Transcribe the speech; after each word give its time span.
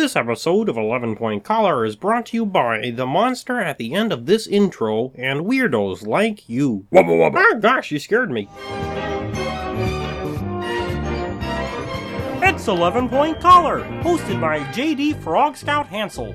This 0.00 0.16
episode 0.16 0.70
of 0.70 0.78
11 0.78 1.16
Point 1.16 1.44
Collar 1.44 1.84
is 1.84 1.94
brought 1.94 2.24
to 2.26 2.36
you 2.38 2.46
by 2.46 2.90
the 2.90 3.04
monster 3.04 3.60
at 3.60 3.76
the 3.76 3.92
end 3.92 4.14
of 4.14 4.24
this 4.24 4.46
intro 4.46 5.12
and 5.14 5.42
weirdos 5.42 6.06
like 6.06 6.48
you. 6.48 6.86
Wubba 6.90 7.10
wubba. 7.10 7.44
Ah, 7.52 7.58
gosh, 7.58 7.90
you 7.90 7.98
scared 7.98 8.30
me. 8.30 8.48
It's 12.42 12.66
11 12.66 13.10
Point 13.10 13.40
Collar, 13.40 13.80
hosted 14.00 14.40
by 14.40 14.60
JD 14.72 15.22
Frog 15.22 15.54
Scout 15.54 15.88
Hansel. 15.88 16.34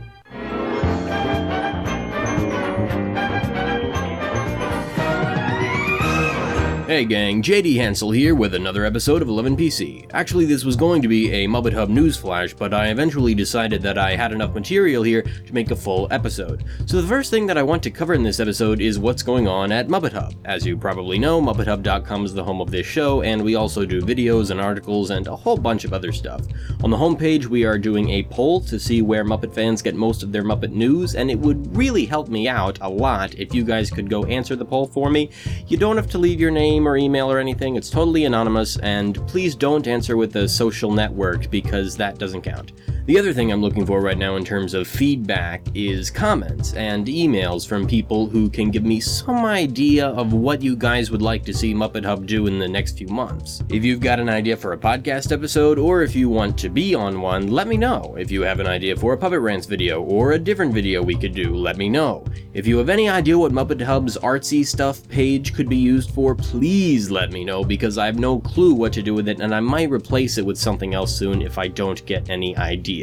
Hey 6.87 7.03
gang, 7.03 7.41
JD 7.41 7.77
Hansel 7.77 8.11
here 8.11 8.35
with 8.35 8.53
another 8.53 8.85
episode 8.85 9.23
of 9.23 9.27
11PC. 9.27 10.05
Actually, 10.13 10.45
this 10.45 10.63
was 10.63 10.75
going 10.75 11.01
to 11.01 11.07
be 11.07 11.31
a 11.31 11.47
Muppet 11.47 11.73
Hub 11.73 11.89
news 11.89 12.15
flash, 12.15 12.53
but 12.53 12.75
I 12.75 12.89
eventually 12.89 13.33
decided 13.33 13.81
that 13.81 13.97
I 13.97 14.15
had 14.15 14.31
enough 14.31 14.53
material 14.53 15.01
here 15.01 15.23
to 15.23 15.53
make 15.53 15.71
a 15.71 15.75
full 15.75 16.07
episode. 16.11 16.63
So 16.85 17.01
the 17.01 17.07
first 17.07 17.31
thing 17.31 17.47
that 17.47 17.57
I 17.57 17.63
want 17.63 17.81
to 17.83 17.89
cover 17.89 18.13
in 18.13 18.21
this 18.21 18.39
episode 18.39 18.81
is 18.81 18.99
what's 18.99 19.23
going 19.23 19.47
on 19.47 19.71
at 19.71 19.87
Muppet 19.87 20.13
Hub. 20.13 20.35
As 20.45 20.63
you 20.63 20.77
probably 20.77 21.17
know, 21.17 21.41
MuppetHub.com 21.41 22.23
is 22.23 22.35
the 22.35 22.43
home 22.43 22.61
of 22.61 22.69
this 22.69 22.85
show, 22.85 23.23
and 23.23 23.43
we 23.43 23.55
also 23.55 23.83
do 23.83 24.03
videos 24.03 24.51
and 24.51 24.61
articles 24.61 25.09
and 25.09 25.25
a 25.25 25.35
whole 25.35 25.57
bunch 25.57 25.85
of 25.85 25.93
other 25.93 26.11
stuff. 26.11 26.41
On 26.83 26.91
the 26.91 26.97
homepage, 26.97 27.47
we 27.47 27.65
are 27.65 27.79
doing 27.79 28.11
a 28.11 28.21
poll 28.25 28.61
to 28.61 28.79
see 28.79 29.01
where 29.01 29.25
Muppet 29.25 29.55
fans 29.55 29.81
get 29.81 29.95
most 29.95 30.21
of 30.21 30.31
their 30.31 30.43
Muppet 30.43 30.71
news, 30.71 31.15
and 31.15 31.31
it 31.31 31.39
would 31.39 31.75
really 31.75 32.05
help 32.05 32.27
me 32.27 32.47
out 32.47 32.77
a 32.81 32.89
lot 32.89 33.33
if 33.39 33.55
you 33.55 33.63
guys 33.63 33.89
could 33.89 34.07
go 34.07 34.23
answer 34.25 34.55
the 34.55 34.63
poll 34.63 34.85
for 34.85 35.09
me. 35.09 35.31
You 35.65 35.77
don't 35.77 35.95
have 35.95 36.11
to 36.11 36.19
leave 36.19 36.39
your 36.39 36.51
name 36.51 36.74
or 36.83 36.97
email 36.97 37.31
or 37.31 37.39
anything, 37.39 37.75
it's 37.75 37.89
totally 37.89 38.25
anonymous, 38.25 38.77
and 38.77 39.15
please 39.27 39.55
don't 39.55 39.87
answer 39.87 40.17
with 40.17 40.35
a 40.35 40.49
social 40.49 40.91
network 40.91 41.49
because 41.49 41.95
that 41.97 42.17
doesn't 42.17 42.41
count. 42.41 42.71
The 43.05 43.19
other 43.19 43.33
thing 43.33 43.51
I'm 43.51 43.61
looking 43.61 43.85
for 43.85 44.01
right 44.01 44.17
now 44.17 44.35
in 44.35 44.43
terms 44.43 44.73
of 44.73 44.87
feedback 44.87 45.61
is 45.75 46.09
comments 46.09 46.73
and 46.73 47.05
emails 47.05 47.67
from 47.67 47.85
people 47.85 48.25
who 48.25 48.49
can 48.49 48.71
give 48.71 48.83
me 48.83 48.99
some 48.99 49.45
idea 49.45 50.07
of 50.07 50.33
what 50.33 50.63
you 50.63 50.75
guys 50.75 51.11
would 51.11 51.21
like 51.21 51.45
to 51.45 51.53
see 51.53 51.71
Muppet 51.71 52.03
Hub 52.03 52.25
do 52.25 52.47
in 52.47 52.57
the 52.57 52.67
next 52.67 52.97
few 52.97 53.07
months. 53.07 53.61
If 53.69 53.85
you've 53.85 53.99
got 53.99 54.19
an 54.19 54.27
idea 54.27 54.57
for 54.57 54.73
a 54.73 54.77
podcast 54.77 55.31
episode, 55.31 55.77
or 55.77 56.01
if 56.01 56.15
you 56.15 56.29
want 56.29 56.57
to 56.57 56.67
be 56.67 56.95
on 56.95 57.21
one, 57.21 57.49
let 57.49 57.67
me 57.67 57.77
know. 57.77 58.15
If 58.17 58.31
you 58.31 58.41
have 58.41 58.59
an 58.59 58.65
idea 58.65 58.95
for 58.95 59.13
a 59.13 59.17
Puppet 59.19 59.41
Rants 59.41 59.67
video 59.67 60.01
or 60.01 60.31
a 60.31 60.39
different 60.39 60.73
video 60.73 61.03
we 61.03 61.13
could 61.15 61.35
do, 61.35 61.53
let 61.53 61.77
me 61.77 61.89
know. 61.89 62.25
If 62.55 62.65
you 62.65 62.79
have 62.79 62.89
any 62.89 63.07
idea 63.07 63.37
what 63.37 63.51
Muppet 63.51 63.83
Hub's 63.83 64.17
artsy 64.17 64.65
stuff 64.65 65.07
page 65.09 65.53
could 65.53 65.69
be 65.69 65.77
used 65.77 66.09
for, 66.09 66.33
please 66.33 67.11
let 67.11 67.31
me 67.31 67.45
know 67.45 67.63
because 67.63 67.99
I 67.99 68.07
have 68.07 68.17
no 68.17 68.39
clue 68.39 68.73
what 68.73 68.93
to 68.93 69.03
do 69.03 69.13
with 69.13 69.27
it 69.27 69.41
and 69.41 69.53
I 69.53 69.59
might 69.59 69.91
replace 69.91 70.39
it 70.39 70.45
with 70.45 70.57
something 70.57 70.95
else 70.95 71.15
soon 71.15 71.43
if 71.43 71.59
I 71.59 71.67
don't 71.67 72.03
get 72.07 72.31
any 72.31 72.57
ideas. 72.57 72.94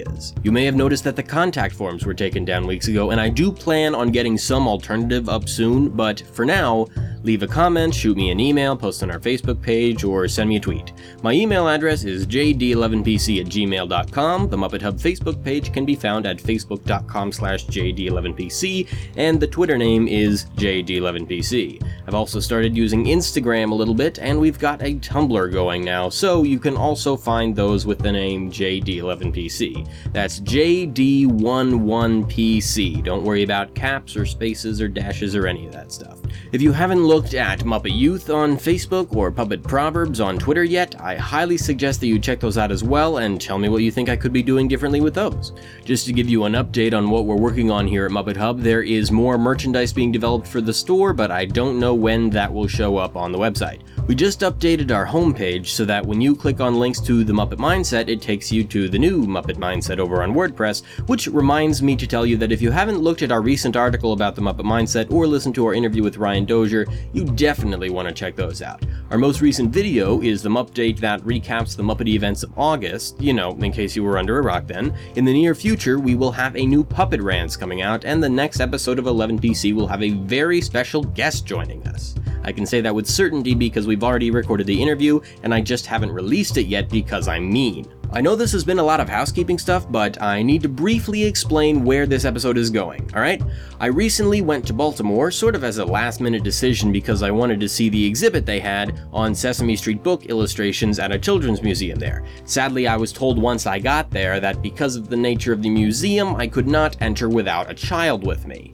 You 0.42 0.52
may 0.52 0.64
have 0.64 0.74
noticed 0.74 1.04
that 1.04 1.16
the 1.16 1.22
contact 1.22 1.74
forms 1.74 2.06
were 2.06 2.14
taken 2.14 2.44
down 2.44 2.66
weeks 2.66 2.88
ago, 2.88 3.10
and 3.10 3.20
I 3.20 3.28
do 3.28 3.52
plan 3.52 3.94
on 3.94 4.10
getting 4.10 4.38
some 4.38 4.66
alternative 4.66 5.28
up 5.28 5.48
soon, 5.48 5.88
but 5.88 6.20
for 6.32 6.44
now, 6.44 6.86
leave 7.22 7.42
a 7.42 7.46
comment, 7.46 7.94
shoot 7.94 8.16
me 8.16 8.30
an 8.30 8.40
email, 8.40 8.76
post 8.76 9.02
on 9.02 9.10
our 9.10 9.18
Facebook 9.18 9.60
page, 9.60 10.04
or 10.04 10.26
send 10.28 10.48
me 10.48 10.56
a 10.56 10.60
tweet. 10.60 10.92
My 11.22 11.32
email 11.32 11.68
address 11.68 12.04
is 12.04 12.26
jd11pc 12.26 13.40
at 13.40 13.46
gmail.com. 13.46 14.48
The 14.48 14.56
Muppet 14.56 14.82
Hub 14.82 14.96
Facebook 14.96 15.42
page 15.42 15.72
can 15.72 15.84
be 15.84 15.94
found 15.94 16.26
at 16.26 16.38
facebook.com 16.38 17.32
slash 17.32 17.66
jd11pc, 17.66 18.88
and 19.16 19.38
the 19.38 19.46
Twitter 19.46 19.78
name 19.78 20.08
is 20.08 20.46
jd11pc. 20.56 21.82
I've 22.06 22.14
also 22.14 22.40
started 22.40 22.76
using 22.76 23.04
Instagram 23.04 23.70
a 23.70 23.74
little 23.74 23.94
bit, 23.94 24.18
and 24.18 24.38
we've 24.38 24.58
got 24.58 24.82
a 24.82 24.96
Tumblr 24.96 25.52
going 25.52 25.84
now, 25.84 26.08
so 26.08 26.42
you 26.42 26.58
can 26.58 26.76
also 26.76 27.16
find 27.16 27.54
those 27.54 27.86
with 27.86 27.98
the 27.98 28.12
name 28.12 28.50
jd11pc. 28.50 29.81
That's 30.12 30.41
JD11PC. 30.41 33.05
Don't 33.05 33.25
worry 33.25 33.42
about 33.42 33.75
caps 33.75 34.16
or 34.16 34.27
spaces 34.27 34.80
or 34.80 34.88
dashes 34.88 35.34
or 35.34 35.47
any 35.47 35.66
of 35.66 35.72
that 35.72 35.92
stuff. 35.92 36.19
If 36.52 36.62
you 36.62 36.72
haven't 36.72 37.05
looked 37.05 37.34
at 37.34 37.61
Muppet 37.61 37.97
Youth 37.97 38.30
on 38.30 38.56
Facebook 38.56 39.15
or 39.15 39.31
Puppet 39.31 39.62
Proverbs 39.62 40.20
on 40.20 40.38
Twitter 40.38 40.65
yet, 40.65 41.00
I 41.00 41.16
highly 41.16 41.56
suggest 41.56 42.00
that 42.00 42.09
you 42.09 42.19
check 42.19 42.41
those 42.41 42.59
out 42.59 42.72
as 42.72 42.84
well 42.84 43.19
and 43.19 43.41
tell 43.41 43.59
me 43.59 43.69
what 43.69 43.82
you 43.82 43.91
think 43.91 44.09
I 44.09 44.16
could 44.16 44.32
be 44.32 44.43
doing 44.43 44.69
differently 44.69 45.00
with 45.00 45.15
those. 45.15 45.53
Just 45.84 46.06
to 46.06 46.12
give 46.12 46.28
you 46.28 46.44
an 46.44 46.54
update 46.54 46.97
on 46.97 47.10
what 47.10 47.26
we're 47.26 47.37
working 47.37 47.70
on 47.70 47.87
here 47.87 48.06
at 48.06 48.12
Muppet 48.12 48.37
Hub, 48.37 48.60
there 48.60 48.82
is 48.82 49.10
more 49.10 49.38
merchandise 49.38 49.93
being 49.93 50.12
developed 50.12 50.47
for 50.47 50.60
the 50.60 50.75
store, 50.75 51.12
but 51.12 51.31
I 51.31 51.44
don't 51.44 51.78
know 51.78 51.94
when 51.94 52.31
that 52.31 52.53
will 52.53 52.69
show 52.69 52.97
up 52.97 53.16
on 53.16 53.32
the 53.32 53.38
website. 53.38 53.81
We 54.08 54.16
just 54.16 54.40
updated 54.40 54.90
our 54.90 55.06
homepage 55.06 55.68
so 55.68 55.84
that 55.84 56.04
when 56.04 56.20
you 56.20 56.34
click 56.34 56.60
on 56.60 56.74
links 56.74 56.98
to 57.02 57.22
the 57.22 57.32
Muppet 57.32 57.58
Mindset, 57.58 58.08
it 58.08 58.20
takes 58.20 58.50
you 58.50 58.64
to 58.64 58.88
the 58.88 58.98
new 58.98 59.24
Muppet 59.24 59.58
Mindset 59.58 60.00
over 60.00 60.24
on 60.24 60.34
WordPress, 60.34 60.84
which 61.06 61.28
reminds 61.28 61.82
me 61.84 61.94
to 61.94 62.06
tell 62.06 62.26
you 62.26 62.36
that 62.38 62.50
if 62.50 62.60
you 62.60 62.72
haven't 62.72 62.98
looked 62.98 63.22
at 63.22 63.30
our 63.30 63.40
recent 63.40 63.76
article 63.76 64.12
about 64.12 64.34
the 64.34 64.42
Muppet 64.42 64.64
Mindset 64.64 65.12
or 65.12 65.28
listened 65.28 65.54
to 65.54 65.66
our 65.66 65.72
interview 65.72 66.02
with 66.02 66.16
Ryan 66.16 66.44
Dosier, 66.44 66.84
you 67.12 67.24
definitely 67.24 67.90
want 67.90 68.08
to 68.08 68.12
check 68.12 68.34
those 68.34 68.60
out. 68.60 68.84
Our 69.10 69.18
most 69.18 69.40
recent 69.40 69.70
video 69.70 70.20
is 70.20 70.42
the 70.42 70.50
Update 70.50 70.98
that 70.98 71.20
recaps 71.22 71.76
the 71.76 71.84
Muppet 71.84 72.08
events 72.08 72.42
of 72.42 72.52
August, 72.58 73.20
you 73.20 73.32
know, 73.32 73.52
in 73.52 73.72
case 73.72 73.94
you 73.94 74.02
were 74.02 74.19
under 74.19 74.38
a 74.38 74.42
rock 74.42 74.66
then. 74.66 74.94
In 75.14 75.24
the 75.24 75.32
near 75.32 75.54
future, 75.54 76.00
we 76.00 76.16
will 76.16 76.32
have 76.32 76.56
a 76.56 76.66
new 76.66 76.82
Puppet 76.82 77.22
Rants 77.22 77.56
coming 77.56 77.82
out, 77.82 78.04
and 78.04 78.22
the 78.22 78.28
next 78.28 78.60
episode 78.60 78.98
of 78.98 79.04
11PC 79.04 79.74
will 79.74 79.86
have 79.86 80.02
a 80.02 80.10
very 80.10 80.60
special 80.60 81.04
guest 81.04 81.46
joining 81.46 81.86
us. 81.86 82.16
I 82.44 82.52
can 82.52 82.66
say 82.66 82.80
that 82.80 82.94
with 82.94 83.06
certainty 83.06 83.54
because 83.54 83.86
we've 83.92 84.03
already 84.03 84.30
recorded 84.30 84.66
the 84.66 84.82
interview, 84.82 85.20
and 85.42 85.53
I 85.53 85.60
just 85.60 85.84
haven't 85.84 86.12
released 86.12 86.56
it 86.56 86.64
yet 86.64 86.88
because 86.88 87.28
I'm 87.28 87.53
mean. 87.53 87.92
I 88.10 88.22
know 88.22 88.34
this 88.34 88.53
has 88.53 88.64
been 88.64 88.78
a 88.78 88.82
lot 88.82 89.00
of 89.00 89.08
housekeeping 89.08 89.58
stuff, 89.58 89.91
but 89.91 90.20
I 90.22 90.42
need 90.42 90.62
to 90.62 90.69
briefly 90.70 91.25
explain 91.25 91.84
where 91.84 92.06
this 92.06 92.25
episode 92.25 92.56
is 92.56 92.70
going, 92.70 93.10
alright? 93.14 93.42
I 93.81 93.86
recently 93.86 94.41
went 94.41 94.66
to 94.66 94.72
Baltimore, 94.72 95.31
sort 95.31 95.54
of 95.54 95.62
as 95.62 95.76
a 95.76 95.84
last 95.84 96.22
minute 96.22 96.42
decision 96.42 96.91
because 96.91 97.22
I 97.22 97.31
wanted 97.31 97.60
to 97.60 97.69
see 97.69 97.91
the 97.91 98.06
exhibit 98.06 98.47
they 98.47 98.60
had 98.60 98.98
on 99.12 99.34
Sesame 99.34 99.76
Street 99.76 100.02
book 100.02 100.25
illustrations 100.26 100.98
at 100.98 101.12
a 101.12 101.19
children's 101.19 101.62
museum 101.62 101.98
there. 101.98 102.25
Sadly, 102.47 102.86
I 102.86 102.97
was 102.97 103.12
told 103.12 103.38
once 103.38 103.66
I 103.66 103.78
got 103.78 104.10
there 104.10 104.41
that 104.41 104.62
because 104.62 104.97
of 104.97 105.10
the 105.10 105.16
nature 105.19 105.52
of 105.52 105.62
the 105.62 105.70
museum, 105.70 106.34
I 106.36 106.47
could 106.47 106.66
not 106.66 106.97
enter 107.02 107.28
without 107.28 107.70
a 107.70 107.75
child 107.75 108.26
with 108.26 108.47
me. 108.47 108.72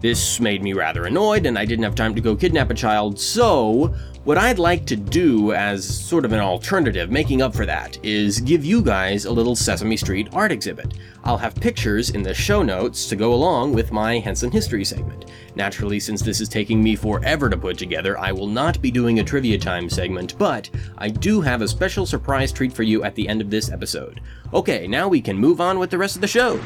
This 0.00 0.40
made 0.40 0.62
me 0.62 0.74
rather 0.74 1.06
annoyed, 1.06 1.46
and 1.46 1.58
I 1.58 1.64
didn't 1.64 1.84
have 1.84 1.94
time 1.94 2.14
to 2.14 2.20
go 2.20 2.36
kidnap 2.36 2.70
a 2.70 2.74
child, 2.74 3.18
so 3.18 3.94
what 4.24 4.36
I'd 4.36 4.58
like 4.58 4.84
to 4.86 4.96
do 4.96 5.52
as 5.52 5.86
sort 5.86 6.24
of 6.24 6.32
an 6.32 6.40
alternative, 6.40 7.10
making 7.10 7.40
up 7.40 7.54
for 7.54 7.64
that, 7.64 7.96
is 8.04 8.40
give 8.40 8.64
you 8.64 8.82
guys 8.82 9.24
a 9.24 9.32
little 9.32 9.56
Sesame 9.56 9.96
Street 9.96 10.28
art 10.32 10.52
exhibit. 10.52 10.94
I'll 11.24 11.38
have 11.38 11.54
pictures 11.54 12.10
in 12.10 12.22
the 12.22 12.34
show 12.34 12.62
notes 12.62 13.08
to 13.08 13.16
go 13.16 13.32
along 13.32 13.72
with 13.72 13.92
my 13.92 14.18
Henson 14.18 14.50
History 14.50 14.84
segment. 14.84 15.30
Naturally, 15.54 15.98
since 15.98 16.22
this 16.22 16.40
is 16.40 16.48
taking 16.48 16.82
me 16.82 16.94
forever 16.94 17.48
to 17.48 17.56
put 17.56 17.78
together, 17.78 18.18
I 18.18 18.32
will 18.32 18.48
not 18.48 18.82
be 18.82 18.90
doing 18.90 19.20
a 19.20 19.24
trivia 19.24 19.58
time 19.58 19.88
segment, 19.88 20.36
but 20.36 20.68
I 20.98 21.08
do 21.08 21.40
have 21.40 21.62
a 21.62 21.68
special 21.68 22.04
surprise 22.04 22.52
treat 22.52 22.72
for 22.72 22.82
you 22.82 23.02
at 23.04 23.14
the 23.14 23.28
end 23.28 23.40
of 23.40 23.48
this 23.48 23.70
episode. 23.70 24.20
Okay, 24.52 24.86
now 24.86 25.08
we 25.08 25.20
can 25.20 25.38
move 25.38 25.60
on 25.60 25.78
with 25.78 25.90
the 25.90 25.98
rest 25.98 26.16
of 26.16 26.20
the 26.20 26.28
show. 26.28 26.60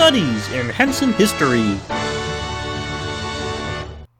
Studies 0.00 0.50
in 0.52 0.70
Henson 0.70 1.12
History. 1.12 1.78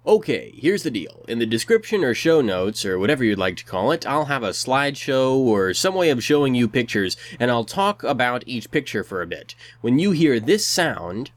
Okay, 0.06 0.52
here's 0.54 0.82
the 0.82 0.91
deal. 0.91 1.24
In 1.26 1.38
the 1.38 1.46
description 1.46 2.04
or 2.04 2.12
show 2.12 2.42
notes, 2.42 2.84
or 2.84 2.98
whatever 2.98 3.24
you'd 3.24 3.38
like 3.38 3.56
to 3.56 3.64
call 3.64 3.90
it, 3.90 4.06
I'll 4.06 4.26
have 4.26 4.42
a 4.42 4.50
slideshow 4.50 5.36
or 5.36 5.72
some 5.72 5.94
way 5.94 6.10
of 6.10 6.22
showing 6.22 6.54
you 6.54 6.69
pictures, 6.69 7.16
and 7.40 7.50
I'll 7.50 7.64
talk 7.64 8.02
about 8.02 8.44
each 8.46 8.70
picture 8.70 9.02
for 9.02 9.22
a 9.22 9.26
bit. 9.26 9.54
When 9.80 9.98
you 9.98 10.10
hear 10.10 10.38
this 10.38 10.66
sound, 10.66 11.30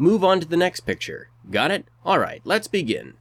move 0.00 0.24
on 0.24 0.40
to 0.40 0.48
the 0.48 0.56
next 0.56 0.80
picture. 0.80 1.28
Got 1.48 1.70
it? 1.70 1.86
Alright, 2.04 2.40
let's 2.42 2.66
begin. 2.66 3.14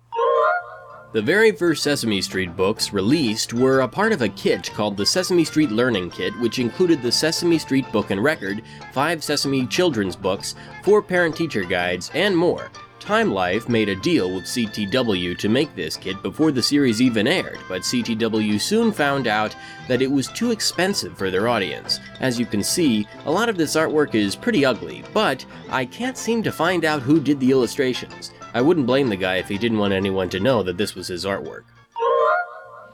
The 1.14 1.22
very 1.22 1.54
first 1.54 1.84
Sesame 1.84 2.22
Street 2.22 2.54
books 2.58 2.92
released 2.92 3.54
were 3.54 3.80
a 3.80 3.88
part 3.88 4.12
of 4.12 4.22
a 4.22 4.28
kit 4.28 4.70
called 4.74 4.98
the 4.98 5.06
Sesame 5.06 5.46
Street 5.46 5.72
Learning 5.72 6.10
Kit, 6.10 6.38
which 6.40 6.60
included 6.60 7.02
the 7.02 7.12
Sesame 7.14 7.58
Street 7.58 7.90
Book 7.94 8.12
and 8.12 8.22
Record, 8.22 8.62
five 8.92 9.24
Sesame 9.24 9.66
children's 9.68 10.18
books, 10.18 10.56
four 10.84 11.02
parent 11.02 11.34
teacher 11.34 11.64
guides, 11.64 12.12
and 12.14 12.36
more. 12.36 12.70
Time 13.00 13.32
Life 13.32 13.70
made 13.70 13.88
a 13.88 13.96
deal 13.96 14.36
with 14.36 14.44
CTW 14.44 15.38
to 15.38 15.48
make 15.48 15.74
this 15.76 15.96
kit 15.96 16.22
before 16.22 16.52
the 16.52 16.62
series 16.62 17.02
even 17.02 17.26
aired, 17.26 17.60
but 17.70 17.84
CTW 17.84 18.60
soon 18.60 18.92
found 18.92 19.28
out 19.28 19.56
that 19.88 20.02
it 20.02 20.12
was 20.12 20.28
too 20.28 20.52
expensive 20.52 21.18
for 21.18 21.32
their 21.32 21.48
audience. 21.48 22.02
As 22.20 22.38
you 22.38 22.46
can 22.46 22.62
see, 22.62 23.08
a 23.24 23.32
lot 23.32 23.48
of 23.48 23.56
this 23.56 23.78
artwork 23.78 24.14
is 24.14 24.36
pretty 24.36 24.66
ugly, 24.66 25.06
but 25.14 25.46
I 25.70 25.86
can't 25.86 26.18
seem 26.18 26.44
to 26.44 26.52
find 26.52 26.84
out 26.84 27.02
who 27.02 27.22
did 27.22 27.40
the 27.40 27.52
illustrations. 27.52 28.34
I 28.54 28.62
wouldn't 28.62 28.88
blame 28.88 29.10
the 29.10 29.16
guy 29.16 29.36
if 29.36 29.48
he 29.48 29.58
didn't 29.58 29.78
want 29.78 29.94
anyone 29.94 30.30
to 30.30 30.40
know 30.40 30.64
that 30.64 30.78
this 30.78 30.96
was 30.96 31.08
his 31.08 31.26
artwork. 31.26 31.64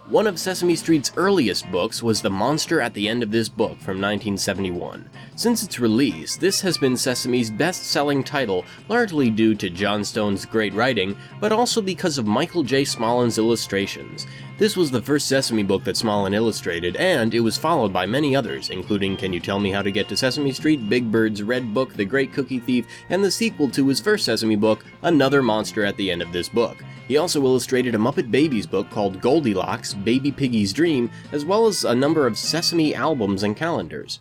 One 0.10 0.28
of 0.28 0.38
Sesame 0.38 0.76
Street's 0.76 1.14
earliest 1.16 1.72
books 1.72 2.04
was 2.04 2.22
The 2.22 2.30
Monster 2.30 2.82
at 2.82 2.94
the 2.94 3.08
End 3.08 3.24
of 3.24 3.32
This 3.32 3.48
Book 3.48 3.80
from 3.80 4.02
1971. 4.02 5.10
Since 5.38 5.64
its 5.64 5.80
release, 5.80 6.36
this 6.36 6.60
has 6.60 6.78
been 6.78 6.98
Sesame's 6.98 7.50
best 7.50 7.86
selling 7.86 8.22
title, 8.22 8.66
largely 8.90 9.30
due 9.30 9.56
to 9.56 9.70
Jon 9.70 10.04
Stone's 10.04 10.46
great 10.46 10.74
writing, 10.74 11.16
but 11.40 11.54
also 11.54 11.82
because 11.82 12.18
of 12.18 12.28
Michael 12.28 12.64
J. 12.64 12.84
Smollin's 12.84 13.38
illustrations. 13.38 14.28
This 14.60 14.78
was 14.78 14.92
the 14.92 15.02
first 15.02 15.28
Sesame 15.28 15.64
book 15.64 15.84
that 15.84 15.96
Smollin 15.96 16.36
illustrated, 16.36 16.96
and 16.98 17.34
it 17.34 17.40
was 17.40 17.58
followed 17.58 17.92
by 17.92 18.06
many 18.06 18.36
others, 18.36 18.70
including 18.70 19.18
Can 19.18 19.34
You 19.34 19.40
Tell 19.40 19.60
Me 19.60 19.72
How 19.72 19.82
to 19.82 19.92
Get 19.92 20.08
to 20.10 20.16
Sesame 20.16 20.52
Street, 20.52 20.88
Big 20.88 21.12
Bird's 21.12 21.42
Red 21.42 21.74
Book, 21.74 21.96
The 21.96 22.06
Great 22.06 22.32
Cookie 22.34 22.60
Thief, 22.60 22.86
and 23.10 23.24
the 23.24 23.32
sequel 23.32 23.68
to 23.72 23.88
his 23.88 24.00
first 24.00 24.26
Sesame 24.26 24.56
book, 24.56 24.86
Another 25.02 25.42
Monster 25.42 25.84
at 25.84 25.98
the 25.98 26.12
End 26.12 26.22
of 26.22 26.32
This 26.32 26.50
Book. 26.50 26.78
He 27.08 27.18
also 27.18 27.44
illustrated 27.44 27.96
a 27.96 27.98
Muppet 27.98 28.30
Babies 28.30 28.68
book 28.68 28.92
called 28.92 29.22
Goldilocks, 29.22 29.96
Baby 29.96 30.32
Piggy's 30.32 30.72
Dream, 30.72 31.10
as 31.32 31.44
well 31.44 31.66
as 31.66 31.84
a 31.84 31.96
number 31.96 32.28
of 32.28 32.38
Sesame 32.38 32.94
albums 32.94 33.42
and 33.42 33.58
calendars. 33.58 34.20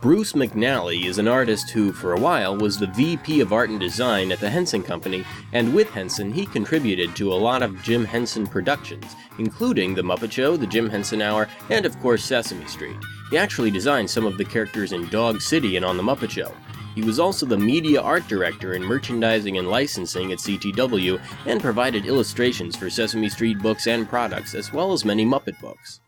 Bruce 0.00 0.32
McNally 0.32 1.04
is 1.04 1.18
an 1.18 1.28
artist 1.28 1.68
who, 1.68 1.92
for 1.92 2.14
a 2.14 2.18
while, 2.18 2.56
was 2.56 2.78
the 2.78 2.86
VP 2.86 3.40
of 3.40 3.52
Art 3.52 3.68
and 3.68 3.78
Design 3.78 4.32
at 4.32 4.40
the 4.40 4.48
Henson 4.48 4.82
Company, 4.82 5.26
and 5.52 5.74
with 5.74 5.90
Henson, 5.90 6.32
he 6.32 6.46
contributed 6.46 7.14
to 7.16 7.30
a 7.30 7.34
lot 7.34 7.62
of 7.62 7.82
Jim 7.82 8.06
Henson 8.06 8.46
productions, 8.46 9.14
including 9.38 9.94
The 9.94 10.00
Muppet 10.00 10.32
Show, 10.32 10.56
The 10.56 10.66
Jim 10.66 10.88
Henson 10.88 11.20
Hour, 11.20 11.50
and 11.68 11.84
of 11.84 12.00
course 12.00 12.24
Sesame 12.24 12.64
Street. 12.64 12.96
He 13.30 13.36
actually 13.36 13.70
designed 13.70 14.08
some 14.08 14.24
of 14.24 14.38
the 14.38 14.44
characters 14.44 14.92
in 14.92 15.06
Dog 15.10 15.42
City 15.42 15.76
and 15.76 15.84
on 15.84 15.98
The 15.98 16.02
Muppet 16.02 16.30
Show. 16.30 16.54
He 16.94 17.02
was 17.02 17.20
also 17.20 17.44
the 17.44 17.58
media 17.58 18.00
art 18.00 18.26
director 18.26 18.72
in 18.72 18.82
merchandising 18.82 19.58
and 19.58 19.68
licensing 19.68 20.32
at 20.32 20.38
CTW 20.38 21.20
and 21.44 21.60
provided 21.60 22.06
illustrations 22.06 22.74
for 22.74 22.88
Sesame 22.88 23.28
Street 23.28 23.58
books 23.58 23.86
and 23.86 24.08
products, 24.08 24.54
as 24.54 24.72
well 24.72 24.94
as 24.94 25.04
many 25.04 25.26
Muppet 25.26 25.60
books. 25.60 26.00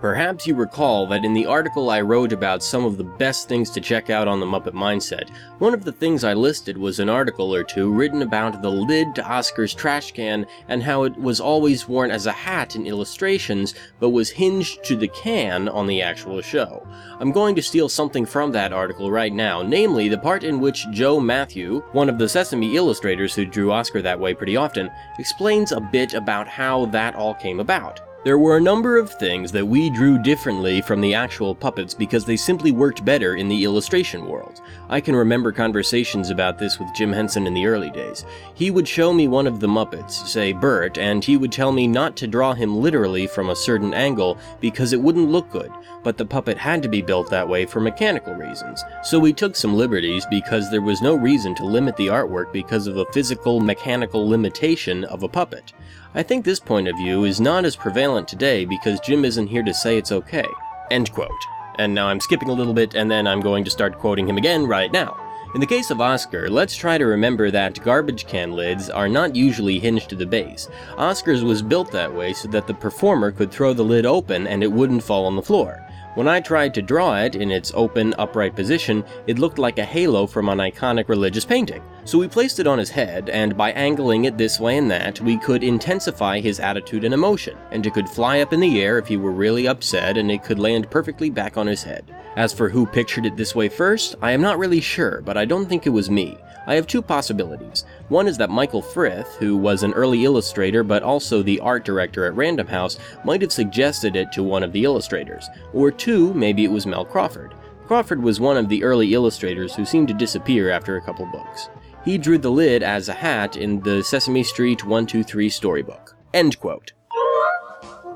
Perhaps 0.00 0.46
you 0.46 0.54
recall 0.54 1.06
that 1.08 1.26
in 1.26 1.34
the 1.34 1.44
article 1.44 1.90
I 1.90 2.00
wrote 2.00 2.32
about 2.32 2.62
some 2.62 2.86
of 2.86 2.96
the 2.96 3.04
best 3.04 3.50
things 3.50 3.68
to 3.72 3.82
check 3.82 4.08
out 4.08 4.26
on 4.26 4.40
the 4.40 4.46
Muppet 4.46 4.72
Mindset, 4.72 5.28
one 5.58 5.74
of 5.74 5.84
the 5.84 5.92
things 5.92 6.24
I 6.24 6.32
listed 6.32 6.78
was 6.78 7.00
an 7.00 7.10
article 7.10 7.54
or 7.54 7.62
two 7.62 7.92
written 7.92 8.22
about 8.22 8.62
the 8.62 8.70
lid 8.70 9.14
to 9.16 9.30
Oscar's 9.30 9.74
trash 9.74 10.12
can 10.12 10.46
and 10.68 10.82
how 10.82 11.02
it 11.02 11.14
was 11.18 11.38
always 11.38 11.86
worn 11.86 12.10
as 12.10 12.24
a 12.24 12.32
hat 12.32 12.76
in 12.76 12.86
illustrations, 12.86 13.74
but 13.98 14.08
was 14.08 14.30
hinged 14.30 14.82
to 14.84 14.96
the 14.96 15.08
can 15.08 15.68
on 15.68 15.86
the 15.86 16.00
actual 16.00 16.40
show. 16.40 16.88
I'm 17.18 17.30
going 17.30 17.54
to 17.56 17.62
steal 17.62 17.90
something 17.90 18.24
from 18.24 18.52
that 18.52 18.72
article 18.72 19.10
right 19.10 19.34
now, 19.34 19.60
namely 19.60 20.08
the 20.08 20.16
part 20.16 20.44
in 20.44 20.60
which 20.60 20.90
Joe 20.92 21.20
Mathieu, 21.20 21.80
one 21.92 22.08
of 22.08 22.16
the 22.16 22.26
Sesame 22.26 22.74
illustrators 22.74 23.34
who 23.34 23.44
drew 23.44 23.70
Oscar 23.70 24.00
that 24.00 24.18
way 24.18 24.32
pretty 24.32 24.56
often, 24.56 24.90
explains 25.18 25.72
a 25.72 25.80
bit 25.80 26.14
about 26.14 26.48
how 26.48 26.86
that 26.86 27.14
all 27.16 27.34
came 27.34 27.60
about. 27.60 28.00
There 28.22 28.38
were 28.38 28.58
a 28.58 28.60
number 28.60 28.98
of 28.98 29.10
things 29.14 29.50
that 29.52 29.64
we 29.64 29.88
drew 29.88 30.18
differently 30.18 30.82
from 30.82 31.00
the 31.00 31.14
actual 31.14 31.54
puppets 31.54 31.94
because 31.94 32.26
they 32.26 32.36
simply 32.36 32.70
worked 32.70 33.02
better 33.02 33.36
in 33.36 33.48
the 33.48 33.64
illustration 33.64 34.26
world. 34.26 34.60
I 34.90 35.00
can 35.00 35.16
remember 35.16 35.52
conversations 35.52 36.28
about 36.28 36.58
this 36.58 36.78
with 36.78 36.94
Jim 36.94 37.14
Henson 37.14 37.46
in 37.46 37.54
the 37.54 37.64
early 37.64 37.88
days. 37.88 38.26
He 38.52 38.70
would 38.70 38.86
show 38.86 39.14
me 39.14 39.26
one 39.26 39.46
of 39.46 39.58
the 39.58 39.68
Muppets, 39.68 40.10
say 40.26 40.52
Bert, 40.52 40.98
and 40.98 41.24
he 41.24 41.38
would 41.38 41.50
tell 41.50 41.72
me 41.72 41.86
not 41.86 42.14
to 42.16 42.26
draw 42.26 42.52
him 42.52 42.76
literally 42.76 43.26
from 43.26 43.48
a 43.48 43.56
certain 43.56 43.94
angle 43.94 44.36
because 44.60 44.92
it 44.92 45.00
wouldn't 45.00 45.30
look 45.30 45.48
good, 45.50 45.72
but 46.02 46.18
the 46.18 46.26
puppet 46.26 46.58
had 46.58 46.82
to 46.82 46.90
be 46.90 47.00
built 47.00 47.30
that 47.30 47.48
way 47.48 47.64
for 47.64 47.80
mechanical 47.80 48.34
reasons. 48.34 48.84
So 49.02 49.18
we 49.18 49.32
took 49.32 49.56
some 49.56 49.74
liberties 49.74 50.26
because 50.28 50.70
there 50.70 50.82
was 50.82 51.00
no 51.00 51.14
reason 51.14 51.54
to 51.54 51.64
limit 51.64 51.96
the 51.96 52.08
artwork 52.08 52.52
because 52.52 52.86
of 52.86 52.98
a 52.98 53.10
physical 53.12 53.60
mechanical 53.60 54.28
limitation 54.28 55.04
of 55.04 55.22
a 55.22 55.28
puppet. 55.28 55.72
I 56.12 56.24
think 56.24 56.44
this 56.44 56.58
point 56.58 56.88
of 56.88 56.96
view 56.96 57.22
is 57.22 57.40
not 57.40 57.64
as 57.64 57.76
prevalent 57.76 58.26
today 58.26 58.64
because 58.64 58.98
Jim 58.98 59.24
isn't 59.24 59.46
here 59.46 59.62
to 59.62 59.72
say 59.72 59.96
it's 59.96 60.10
okay. 60.10 60.46
End 60.90 61.12
quote. 61.12 61.30
And 61.78 61.94
now 61.94 62.08
I'm 62.08 62.18
skipping 62.18 62.48
a 62.48 62.52
little 62.52 62.74
bit 62.74 62.94
and 62.94 63.08
then 63.08 63.28
I'm 63.28 63.40
going 63.40 63.62
to 63.62 63.70
start 63.70 63.96
quoting 63.96 64.28
him 64.28 64.36
again 64.36 64.66
right 64.66 64.90
now. 64.90 65.16
In 65.54 65.60
the 65.60 65.68
case 65.68 65.88
of 65.92 66.00
Oscar, 66.00 66.50
let's 66.50 66.74
try 66.74 66.98
to 66.98 67.06
remember 67.06 67.52
that 67.52 67.82
garbage 67.84 68.26
can 68.26 68.54
lids 68.54 68.90
are 68.90 69.08
not 69.08 69.36
usually 69.36 69.78
hinged 69.78 70.08
to 70.08 70.16
the 70.16 70.26
base. 70.26 70.68
Oscar's 70.98 71.44
was 71.44 71.62
built 71.62 71.92
that 71.92 72.12
way 72.12 72.32
so 72.32 72.48
that 72.48 72.66
the 72.66 72.74
performer 72.74 73.30
could 73.30 73.52
throw 73.52 73.72
the 73.72 73.84
lid 73.84 74.04
open 74.04 74.48
and 74.48 74.64
it 74.64 74.72
wouldn't 74.72 75.04
fall 75.04 75.26
on 75.26 75.36
the 75.36 75.42
floor. 75.42 75.86
When 76.16 76.26
I 76.26 76.40
tried 76.40 76.74
to 76.74 76.82
draw 76.82 77.18
it 77.18 77.36
in 77.36 77.52
its 77.52 77.70
open, 77.72 78.14
upright 78.18 78.56
position, 78.56 79.04
it 79.28 79.38
looked 79.38 79.58
like 79.58 79.78
a 79.78 79.84
halo 79.84 80.26
from 80.26 80.48
an 80.48 80.58
iconic 80.58 81.08
religious 81.08 81.44
painting. 81.44 81.84
So 82.10 82.18
we 82.18 82.26
placed 82.26 82.58
it 82.58 82.66
on 82.66 82.80
his 82.80 82.90
head, 82.90 83.28
and 83.28 83.56
by 83.56 83.70
angling 83.70 84.24
it 84.24 84.36
this 84.36 84.58
way 84.58 84.78
and 84.78 84.90
that, 84.90 85.20
we 85.20 85.38
could 85.38 85.62
intensify 85.62 86.40
his 86.40 86.58
attitude 86.58 87.04
and 87.04 87.14
emotion, 87.14 87.56
and 87.70 87.86
it 87.86 87.94
could 87.94 88.08
fly 88.08 88.40
up 88.40 88.52
in 88.52 88.58
the 88.58 88.82
air 88.82 88.98
if 88.98 89.06
he 89.06 89.16
were 89.16 89.30
really 89.30 89.68
upset, 89.68 90.16
and 90.16 90.28
it 90.28 90.42
could 90.42 90.58
land 90.58 90.90
perfectly 90.90 91.30
back 91.30 91.56
on 91.56 91.68
his 91.68 91.84
head. 91.84 92.12
As 92.34 92.52
for 92.52 92.68
who 92.68 92.84
pictured 92.84 93.26
it 93.26 93.36
this 93.36 93.54
way 93.54 93.68
first, 93.68 94.16
I 94.20 94.32
am 94.32 94.42
not 94.42 94.58
really 94.58 94.80
sure, 94.80 95.20
but 95.20 95.36
I 95.36 95.44
don't 95.44 95.66
think 95.66 95.86
it 95.86 95.90
was 95.90 96.10
me. 96.10 96.36
I 96.66 96.74
have 96.74 96.88
two 96.88 97.00
possibilities. 97.00 97.84
One 98.08 98.26
is 98.26 98.36
that 98.38 98.50
Michael 98.50 98.82
Frith, 98.82 99.36
who 99.36 99.56
was 99.56 99.84
an 99.84 99.92
early 99.92 100.24
illustrator 100.24 100.82
but 100.82 101.04
also 101.04 101.44
the 101.44 101.60
art 101.60 101.84
director 101.84 102.26
at 102.26 102.34
Random 102.34 102.66
House, 102.66 102.98
might 103.24 103.40
have 103.40 103.52
suggested 103.52 104.16
it 104.16 104.32
to 104.32 104.42
one 104.42 104.64
of 104.64 104.72
the 104.72 104.82
illustrators. 104.82 105.48
Or 105.72 105.92
two, 105.92 106.34
maybe 106.34 106.64
it 106.64 106.72
was 106.72 106.86
Mel 106.86 107.04
Crawford. 107.04 107.54
Crawford 107.86 108.20
was 108.20 108.40
one 108.40 108.56
of 108.56 108.68
the 108.68 108.82
early 108.82 109.14
illustrators 109.14 109.76
who 109.76 109.84
seemed 109.84 110.08
to 110.08 110.14
disappear 110.14 110.70
after 110.70 110.96
a 110.96 111.00
couple 111.00 111.26
books. 111.26 111.68
He 112.04 112.16
drew 112.16 112.38
the 112.38 112.50
lid 112.50 112.82
as 112.82 113.08
a 113.08 113.12
hat 113.12 113.56
in 113.56 113.80
the 113.80 114.02
Sesame 114.02 114.42
Street 114.42 114.84
123 114.84 115.48
storybook. 115.50 116.16
End 116.32 116.58
quote. 116.58 116.92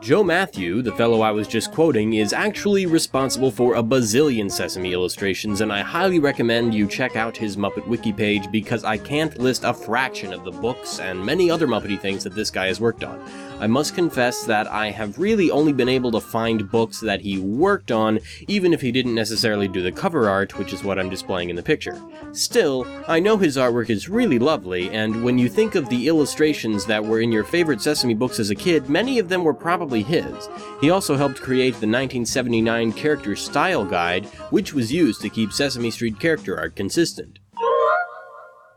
Joe 0.05 0.23
Mathieu, 0.23 0.83
the 0.83 0.93
fellow 0.93 1.23
I 1.23 1.31
was 1.31 1.49
just 1.49 1.73
quoting, 1.73 2.13
is 2.13 2.35
actually 2.35 2.85
responsible 2.85 3.51
for 3.51 3.77
a 3.77 3.83
bazillion 3.83 4.51
Sesame 4.51 4.93
illustrations, 4.93 5.63
and 5.63 5.73
I 5.73 5.81
highly 5.81 6.19
recommend 6.19 6.75
you 6.75 6.87
check 6.87 7.17
out 7.17 7.35
his 7.35 7.57
Muppet 7.57 7.87
Wiki 7.87 8.13
page 8.13 8.51
because 8.51 8.85
I 8.85 8.99
can't 8.99 9.39
list 9.39 9.65
a 9.65 9.73
fraction 9.73 10.35
of 10.35 10.45
the 10.45 10.51
books 10.51 11.01
and 11.01 11.25
many 11.25 11.51
other 11.51 11.67
Muppety 11.67 11.99
things 11.99 12.23
that 12.23 12.35
this 12.35 12.51
guy 12.51 12.67
has 12.67 12.83
worked 12.83 13.03
on. 13.03 13.19
I 13.61 13.67
must 13.67 13.95
confess 13.95 14.45
that 14.45 14.67
I 14.67 14.91
have 14.91 15.19
really 15.19 15.51
only 15.51 15.73
been 15.73 15.89
able 15.89 16.11
to 16.13 16.21
find 16.21 16.71
books 16.71 17.01
that 17.01 17.23
he 17.23 17.39
worked 17.39 17.91
on, 17.91 18.21
even 18.47 18.75
if 18.75 18.83
he 18.83 18.93
didn't 18.93 19.15
necessarily 19.15 19.69
do 19.69 19.81
the 19.81 19.91
cover 19.91 20.29
art, 20.29 20.59
which 20.59 20.75
is 20.75 20.85
what 20.85 20.99
I'm 20.99 21.09
displaying 21.09 21.49
in 21.49 21.57
the 21.57 21.63
picture. 21.63 21.99
Still, 22.33 22.87
I 23.09 23.21
know 23.21 23.39
his 23.39 23.57
artwork 23.57 23.89
is 23.89 24.11
really 24.11 24.39
lovely, 24.39 24.91
and 24.91 25.25
when 25.25 25.39
you 25.39 25.49
think 25.49 25.77
of 25.77 25.89
the 25.89 26.09
illustrations 26.09 26.85
that 26.85 27.03
were 27.03 27.21
in 27.21 27.33
your 27.33 27.45
favorite 27.45 27.81
Sesame 27.81 28.13
books 28.13 28.39
as 28.39 28.51
a 28.51 28.55
kid, 28.55 28.91
many 28.91 29.19
of 29.19 29.31
them 29.31 29.45
were 29.45 29.55
probably 29.55 29.94
his. 30.03 30.49
He 30.81 30.91
also 30.91 31.17
helped 31.17 31.41
create 31.41 31.75
the 31.75 31.87
1979 31.87 32.93
Character 32.93 33.37
Style 33.37 33.85
Guide, 33.85 34.27
which 34.51 34.75
was 34.75 34.93
used 34.93 35.21
to 35.21 35.31
keep 35.31 35.53
Sesame 35.53 35.91
Street 35.91 36.19
character 36.19 36.59
art 36.59 36.77
consistent. 36.77 37.39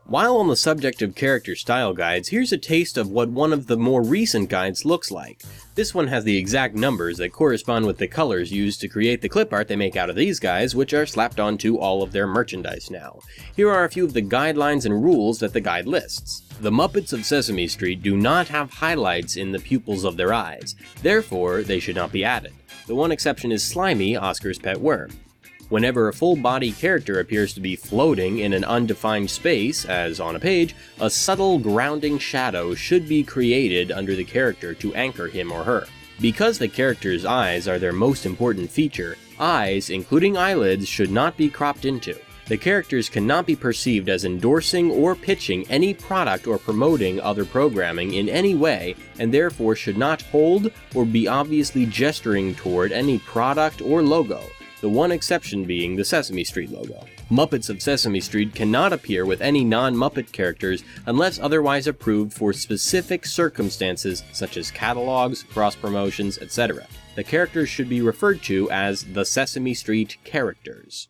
While 0.08 0.38
on 0.38 0.48
the 0.48 0.56
subject 0.56 1.02
of 1.02 1.14
character 1.14 1.54
style 1.54 1.92
guides, 1.92 2.30
here's 2.30 2.50
a 2.50 2.56
taste 2.56 2.96
of 2.96 3.10
what 3.10 3.28
one 3.28 3.52
of 3.52 3.66
the 3.66 3.76
more 3.76 4.02
recent 4.02 4.48
guides 4.48 4.86
looks 4.86 5.10
like. 5.10 5.42
This 5.74 5.94
one 5.94 6.06
has 6.06 6.24
the 6.24 6.38
exact 6.38 6.74
numbers 6.74 7.18
that 7.18 7.34
correspond 7.34 7.84
with 7.84 7.98
the 7.98 8.08
colors 8.08 8.50
used 8.50 8.80
to 8.80 8.88
create 8.88 9.20
the 9.20 9.28
clip 9.28 9.52
art 9.52 9.68
they 9.68 9.76
make 9.76 9.96
out 9.96 10.08
of 10.08 10.16
these 10.16 10.40
guys, 10.40 10.74
which 10.74 10.94
are 10.94 11.04
slapped 11.04 11.38
onto 11.38 11.76
all 11.76 12.02
of 12.02 12.12
their 12.12 12.26
merchandise 12.26 12.90
now. 12.90 13.20
Here 13.54 13.70
are 13.70 13.84
a 13.84 13.90
few 13.90 14.06
of 14.06 14.14
the 14.14 14.22
guidelines 14.22 14.86
and 14.86 15.04
rules 15.04 15.40
that 15.40 15.52
the 15.52 15.60
guide 15.60 15.86
lists. 15.86 16.40
The 16.58 16.72
Muppets 16.72 17.12
of 17.12 17.26
Sesame 17.26 17.68
Street 17.68 18.02
do 18.02 18.16
not 18.16 18.48
have 18.48 18.70
highlights 18.70 19.36
in 19.36 19.52
the 19.52 19.58
pupils 19.58 20.04
of 20.04 20.16
their 20.16 20.32
eyes, 20.32 20.74
therefore 21.02 21.62
they 21.62 21.80
should 21.80 21.96
not 21.96 22.12
be 22.12 22.24
added. 22.24 22.54
The 22.86 22.94
one 22.94 23.12
exception 23.12 23.52
is 23.52 23.62
Slimy, 23.62 24.16
Oscar's 24.16 24.58
pet 24.58 24.80
worm. 24.80 25.10
Whenever 25.68 26.08
a 26.08 26.14
full 26.14 26.34
body 26.34 26.72
character 26.72 27.20
appears 27.20 27.52
to 27.52 27.60
be 27.60 27.76
floating 27.76 28.38
in 28.38 28.54
an 28.54 28.64
undefined 28.64 29.28
space, 29.28 29.84
as 29.84 30.18
on 30.18 30.34
a 30.34 30.40
page, 30.40 30.74
a 30.98 31.10
subtle 31.10 31.58
grounding 31.58 32.18
shadow 32.18 32.74
should 32.74 33.06
be 33.06 33.22
created 33.22 33.92
under 33.92 34.14
the 34.14 34.24
character 34.24 34.72
to 34.72 34.94
anchor 34.94 35.26
him 35.26 35.52
or 35.52 35.64
her. 35.64 35.86
Because 36.22 36.58
the 36.58 36.68
character's 36.68 37.26
eyes 37.26 37.68
are 37.68 37.78
their 37.78 37.92
most 37.92 38.24
important 38.24 38.70
feature, 38.70 39.18
eyes, 39.38 39.90
including 39.90 40.38
eyelids, 40.38 40.88
should 40.88 41.10
not 41.10 41.36
be 41.36 41.50
cropped 41.50 41.84
into. 41.84 42.18
The 42.46 42.56
characters 42.56 43.10
cannot 43.10 43.44
be 43.44 43.54
perceived 43.54 44.08
as 44.08 44.24
endorsing 44.24 44.90
or 44.90 45.14
pitching 45.14 45.68
any 45.68 45.92
product 45.92 46.46
or 46.46 46.56
promoting 46.56 47.20
other 47.20 47.44
programming 47.44 48.14
in 48.14 48.30
any 48.30 48.54
way, 48.54 48.96
and 49.18 49.34
therefore 49.34 49.76
should 49.76 49.98
not 49.98 50.22
hold 50.22 50.72
or 50.94 51.04
be 51.04 51.28
obviously 51.28 51.84
gesturing 51.84 52.54
toward 52.54 52.90
any 52.90 53.18
product 53.18 53.82
or 53.82 54.02
logo 54.02 54.42
the 54.80 54.88
one 54.88 55.12
exception 55.12 55.64
being 55.64 55.96
the 55.96 56.04
Sesame 56.04 56.44
Street 56.44 56.70
logo. 56.70 57.04
Muppets 57.30 57.68
of 57.68 57.82
Sesame 57.82 58.20
Street 58.20 58.54
cannot 58.54 58.92
appear 58.92 59.26
with 59.26 59.40
any 59.40 59.64
non 59.64 59.94
Muppet 59.94 60.32
characters 60.32 60.82
unless 61.06 61.38
otherwise 61.38 61.86
approved 61.86 62.32
for 62.32 62.52
specific 62.52 63.26
circumstances 63.26 64.22
such 64.32 64.56
as 64.56 64.70
catalogs, 64.70 65.42
cross 65.42 65.74
promotions, 65.74 66.38
etc. 66.38 66.86
The 67.16 67.24
characters 67.24 67.68
should 67.68 67.88
be 67.88 68.00
referred 68.00 68.42
to 68.44 68.70
as 68.70 69.04
the 69.04 69.24
Sesame 69.24 69.74
Street 69.74 70.16
characters. 70.24 71.08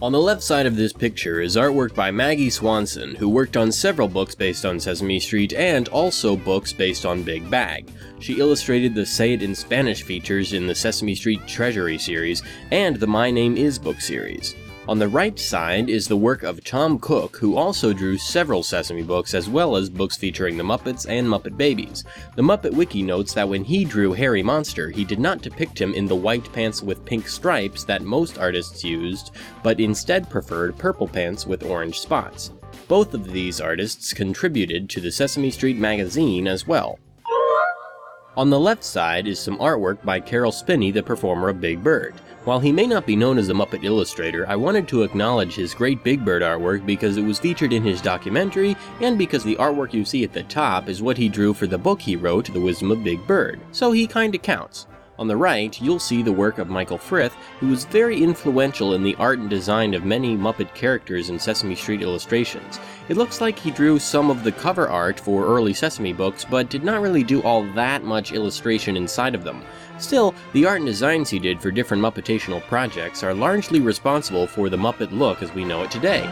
On 0.00 0.12
the 0.12 0.20
left 0.20 0.44
side 0.44 0.66
of 0.66 0.76
this 0.76 0.92
picture 0.92 1.40
is 1.40 1.56
artwork 1.56 1.92
by 1.92 2.12
Maggie 2.12 2.50
Swanson, 2.50 3.16
who 3.16 3.28
worked 3.28 3.56
on 3.56 3.72
several 3.72 4.06
books 4.06 4.32
based 4.32 4.64
on 4.64 4.78
Sesame 4.78 5.18
Street 5.18 5.52
and 5.54 5.88
also 5.88 6.36
books 6.36 6.72
based 6.72 7.04
on 7.04 7.24
Big 7.24 7.50
Bag. 7.50 7.90
She 8.20 8.38
illustrated 8.38 8.94
the 8.94 9.04
Say 9.04 9.32
It 9.32 9.42
in 9.42 9.56
Spanish 9.56 10.04
features 10.04 10.52
in 10.52 10.68
the 10.68 10.74
Sesame 10.74 11.16
Street 11.16 11.44
Treasury 11.48 11.98
series 11.98 12.44
and 12.70 12.94
the 12.94 13.08
My 13.08 13.32
Name 13.32 13.56
Is 13.56 13.76
book 13.76 14.00
series. 14.00 14.54
On 14.88 14.98
the 14.98 15.06
right 15.06 15.38
side 15.38 15.90
is 15.90 16.08
the 16.08 16.16
work 16.16 16.42
of 16.42 16.64
Tom 16.64 16.98
Cook, 16.98 17.36
who 17.36 17.58
also 17.58 17.92
drew 17.92 18.16
several 18.16 18.62
Sesame 18.62 19.02
books 19.02 19.34
as 19.34 19.46
well 19.46 19.76
as 19.76 19.90
books 19.90 20.16
featuring 20.16 20.56
the 20.56 20.64
Muppets 20.64 21.06
and 21.06 21.28
Muppet 21.28 21.58
Babies. 21.58 22.04
The 22.36 22.42
Muppet 22.42 22.72
Wiki 22.72 23.02
notes 23.02 23.34
that 23.34 23.46
when 23.46 23.64
he 23.64 23.84
drew 23.84 24.14
Herry 24.14 24.42
Monster, 24.42 24.88
he 24.88 25.04
did 25.04 25.20
not 25.20 25.42
depict 25.42 25.78
him 25.78 25.92
in 25.92 26.06
the 26.06 26.16
white 26.16 26.50
pants 26.54 26.82
with 26.82 27.04
pink 27.04 27.28
stripes 27.28 27.84
that 27.84 28.00
most 28.00 28.38
artists 28.38 28.82
used, 28.82 29.32
but 29.62 29.78
instead 29.78 30.30
preferred 30.30 30.78
purple 30.78 31.06
pants 31.06 31.46
with 31.46 31.64
orange 31.64 32.00
spots. 32.00 32.52
Both 32.88 33.12
of 33.12 33.30
these 33.30 33.60
artists 33.60 34.14
contributed 34.14 34.88
to 34.88 35.02
the 35.02 35.12
Sesame 35.12 35.50
Street 35.50 35.76
magazine 35.76 36.48
as 36.48 36.66
well. 36.66 36.98
On 38.38 38.48
the 38.48 38.58
left 38.58 38.84
side 38.84 39.28
is 39.28 39.38
some 39.38 39.58
artwork 39.58 40.02
by 40.02 40.18
Caroll 40.18 40.52
Spinney, 40.52 40.92
the 40.92 41.02
performer 41.02 41.50
of 41.50 41.60
Big 41.60 41.84
Bird. 41.84 42.14
While 42.48 42.60
he 42.60 42.72
may 42.72 42.86
not 42.86 43.04
be 43.04 43.14
known 43.14 43.36
as 43.36 43.50
a 43.50 43.52
Muppet 43.52 43.84
illustrator, 43.84 44.48
I 44.48 44.56
wanted 44.56 44.88
to 44.88 45.02
acknowledge 45.02 45.54
his 45.54 45.74
great 45.74 46.02
Big 46.02 46.24
Bird 46.24 46.40
artwork 46.40 46.86
because 46.86 47.18
it 47.18 47.22
was 47.22 47.38
featured 47.38 47.74
in 47.74 47.82
his 47.82 48.00
documentary, 48.00 48.74
and 49.02 49.18
because 49.18 49.44
the 49.44 49.56
artwork 49.56 49.92
you 49.92 50.02
see 50.02 50.24
at 50.24 50.32
the 50.32 50.44
top 50.44 50.88
is 50.88 51.02
what 51.02 51.18
he 51.18 51.28
drew 51.28 51.52
for 51.52 51.66
the 51.66 51.76
book 51.76 52.00
he 52.00 52.16
wrote, 52.16 52.50
The 52.50 52.58
Wisdom 52.58 52.90
of 52.90 53.04
Big 53.04 53.26
Bird, 53.26 53.60
so 53.72 53.92
he 53.92 54.06
kinda 54.06 54.38
counts. 54.38 54.86
On 55.18 55.26
the 55.26 55.36
right, 55.36 55.78
you'll 55.82 55.98
see 55.98 56.22
the 56.22 56.32
work 56.32 56.58
of 56.58 56.70
Michael 56.70 56.96
Frith, 56.96 57.34
who 57.60 57.66
was 57.66 57.84
very 57.84 58.22
influential 58.22 58.94
in 58.94 59.02
the 59.02 59.16
art 59.16 59.40
and 59.40 59.50
design 59.50 59.92
of 59.92 60.06
many 60.06 60.34
Muppet 60.34 60.72
characters 60.74 61.28
in 61.28 61.38
Sesame 61.38 61.74
Street 61.74 62.00
illustrations. 62.00 62.80
It 63.08 63.16
looks 63.16 63.40
like 63.40 63.58
he 63.58 63.70
drew 63.70 63.98
some 63.98 64.30
of 64.30 64.44
the 64.44 64.52
cover 64.52 64.86
art 64.86 65.18
for 65.18 65.46
early 65.46 65.72
Sesame 65.72 66.12
books, 66.12 66.44
but 66.44 66.68
did 66.68 66.84
not 66.84 67.00
really 67.00 67.24
do 67.24 67.40
all 67.42 67.62
that 67.72 68.04
much 68.04 68.32
illustration 68.32 68.98
inside 68.98 69.34
of 69.34 69.44
them. 69.44 69.62
Still, 69.98 70.34
the 70.52 70.66
art 70.66 70.80
and 70.80 70.86
designs 70.86 71.30
he 71.30 71.38
did 71.38 71.58
for 71.58 71.70
different 71.70 72.02
Muppetational 72.02 72.60
projects 72.68 73.22
are 73.22 73.32
largely 73.32 73.80
responsible 73.80 74.46
for 74.46 74.68
the 74.68 74.76
Muppet 74.76 75.10
look 75.10 75.42
as 75.42 75.54
we 75.54 75.64
know 75.64 75.82
it 75.84 75.90
today. 75.90 76.22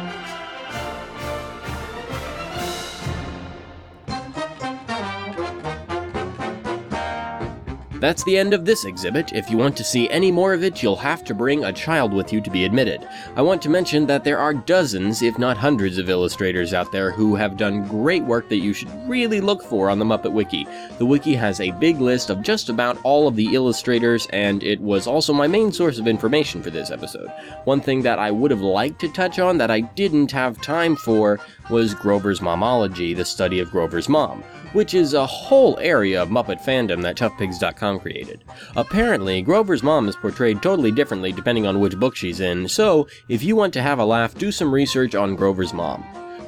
That's 7.98 8.22
the 8.24 8.36
end 8.36 8.52
of 8.52 8.66
this 8.66 8.84
exhibit. 8.84 9.32
If 9.32 9.50
you 9.50 9.56
want 9.56 9.74
to 9.78 9.84
see 9.84 10.08
any 10.10 10.30
more 10.30 10.52
of 10.52 10.62
it, 10.62 10.82
you'll 10.82 10.96
have 10.96 11.24
to 11.24 11.34
bring 11.34 11.64
a 11.64 11.72
child 11.72 12.12
with 12.12 12.30
you 12.30 12.42
to 12.42 12.50
be 12.50 12.64
admitted. 12.64 13.08
I 13.36 13.42
want 13.42 13.62
to 13.62 13.70
mention 13.70 14.06
that 14.06 14.22
there 14.22 14.38
are 14.38 14.52
dozens, 14.52 15.22
if 15.22 15.38
not 15.38 15.56
hundreds, 15.56 15.96
of 15.96 16.10
illustrators 16.10 16.74
out 16.74 16.92
there 16.92 17.10
who 17.10 17.34
have 17.36 17.56
done 17.56 17.88
great 17.88 18.22
work 18.22 18.50
that 18.50 18.58
you 18.58 18.74
should 18.74 18.90
really 19.08 19.40
look 19.40 19.62
for 19.62 19.88
on 19.88 19.98
the 19.98 20.04
Muppet 20.04 20.32
Wiki. 20.32 20.66
The 20.98 21.06
wiki 21.06 21.34
has 21.34 21.60
a 21.60 21.70
big 21.72 22.00
list 22.00 22.28
of 22.28 22.42
just 22.42 22.68
about 22.68 22.98
all 23.02 23.28
of 23.28 23.34
the 23.34 23.54
illustrators, 23.54 24.26
and 24.30 24.62
it 24.62 24.80
was 24.80 25.06
also 25.06 25.32
my 25.32 25.46
main 25.46 25.72
source 25.72 25.98
of 25.98 26.06
information 26.06 26.62
for 26.62 26.70
this 26.70 26.90
episode. 26.90 27.30
One 27.64 27.80
thing 27.80 28.02
that 28.02 28.18
I 28.18 28.30
would 28.30 28.50
have 28.50 28.60
liked 28.60 29.00
to 29.00 29.12
touch 29.12 29.38
on 29.38 29.56
that 29.58 29.70
I 29.70 29.80
didn't 29.80 30.32
have 30.32 30.60
time 30.60 30.96
for 30.96 31.40
was 31.70 31.94
Grover's 31.94 32.40
Momology, 32.40 33.16
the 33.16 33.24
study 33.24 33.60
of 33.60 33.70
Grover's 33.70 34.08
mom 34.08 34.42
which 34.76 34.92
is 34.92 35.14
a 35.14 35.24
whole 35.24 35.78
area 35.78 36.22
of 36.22 36.28
Muppet 36.28 36.62
fandom 36.62 37.00
that 37.00 37.16
ToughPigs.com 37.16 37.98
created. 37.98 38.44
Apparently, 38.76 39.40
Grover's 39.40 39.82
mom 39.82 40.06
is 40.06 40.16
portrayed 40.16 40.60
totally 40.60 40.90
differently 40.90 41.32
depending 41.32 41.66
on 41.66 41.80
which 41.80 41.98
book 41.98 42.14
she's 42.14 42.40
in, 42.40 42.68
so 42.68 43.08
if 43.30 43.42
you 43.42 43.56
want 43.56 43.72
to 43.72 43.80
have 43.80 43.98
a 43.98 44.04
laugh, 44.04 44.34
do 44.34 44.52
some 44.52 44.70
research 44.70 45.14
on 45.14 45.34
Grover's 45.34 45.72
mom. 45.72 46.04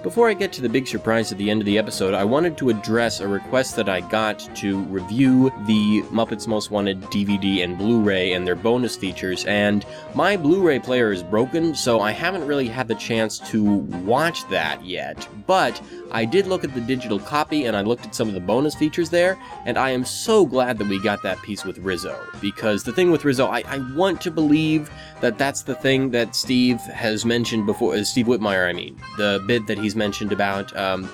Before 0.09 0.31
I 0.31 0.33
get 0.33 0.55
to 0.55 0.63
the 0.63 0.71
big 0.71 0.89
surprise 0.89 1.33
at 1.33 1.37
the 1.37 1.51
end 1.51 1.61
of 1.61 1.67
the 1.67 1.77
episode, 1.77 2.15
I 2.15 2.25
wanted 2.25 2.57
to 2.57 2.71
address 2.71 3.21
a 3.21 3.29
request 3.29 3.77
that 3.77 3.91
I 3.91 4.01
got 4.01 4.39
to 4.57 4.79
review 4.85 5.51
the 5.67 6.01
Muppets 6.11 6.49
Most 6.49 6.71
Wanted 6.71 7.03
DVD 7.03 7.63
and 7.63 7.77
Blu 7.77 8.01
ray 8.01 8.33
and 8.33 8.47
their 8.47 8.55
bonus 8.57 8.97
features, 8.97 9.45
and 9.45 9.85
my 10.15 10.35
Blu 10.35 10.63
ray 10.63 10.79
player 10.79 11.13
is 11.13 11.23
broken, 11.23 11.75
so 11.75 12.01
I 12.01 12.13
haven't 12.13 12.47
really 12.47 12.69
had 12.69 12.89
the 12.89 12.95
chance 12.95 13.39
to 13.51 13.63
watch 13.63 14.49
that 14.49 14.83
yet. 14.83 15.29
But 15.47 15.79
I 16.11 16.25
did 16.25 16.47
look 16.47 16.65
at 16.65 16.75
the 16.75 16.81
digital 16.81 17.19
copy 17.19 17.67
and 17.67 17.77
I 17.77 17.83
looked 17.83 18.07
at 18.07 18.15
some 18.15 18.29
of 18.29 18.35
the 18.35 18.41
bonus 18.41 18.75
features 18.75 19.11
there, 19.11 19.39
and 19.67 19.77
I 19.77 19.91
am 19.91 20.07
so 20.07 20.47
glad 20.47 20.79
that 20.79 20.89
we 20.89 21.03
got 21.03 21.23
that 21.23 21.43
piece 21.43 21.67
with 21.67 21.77
Rizzo. 21.79 22.19
Because 22.41 22.83
the 22.83 22.93
thing 22.93 23.11
with 23.11 23.27
Rizzo, 23.27 23.47
I, 23.47 23.63
I 23.67 23.79
want 23.95 24.23
to 24.23 24.31
believe 24.31 24.91
that 25.21 25.37
that's 25.37 25.63
the 25.63 25.75
thing 25.75 26.11
that 26.13 26.35
Steve 26.35 26.79
has 26.81 27.25
mentioned 27.27 27.67
before, 27.67 27.95
uh, 27.95 28.05
Steve 28.05 28.27
Whitmire, 28.27 28.69
I 28.69 28.73
mean, 28.73 28.99
the 29.17 29.45
bit 29.47 29.67
that 29.67 29.77
he's 29.77 29.97
mentioned 29.99 30.33
about 30.33 30.75
um, 30.77 31.11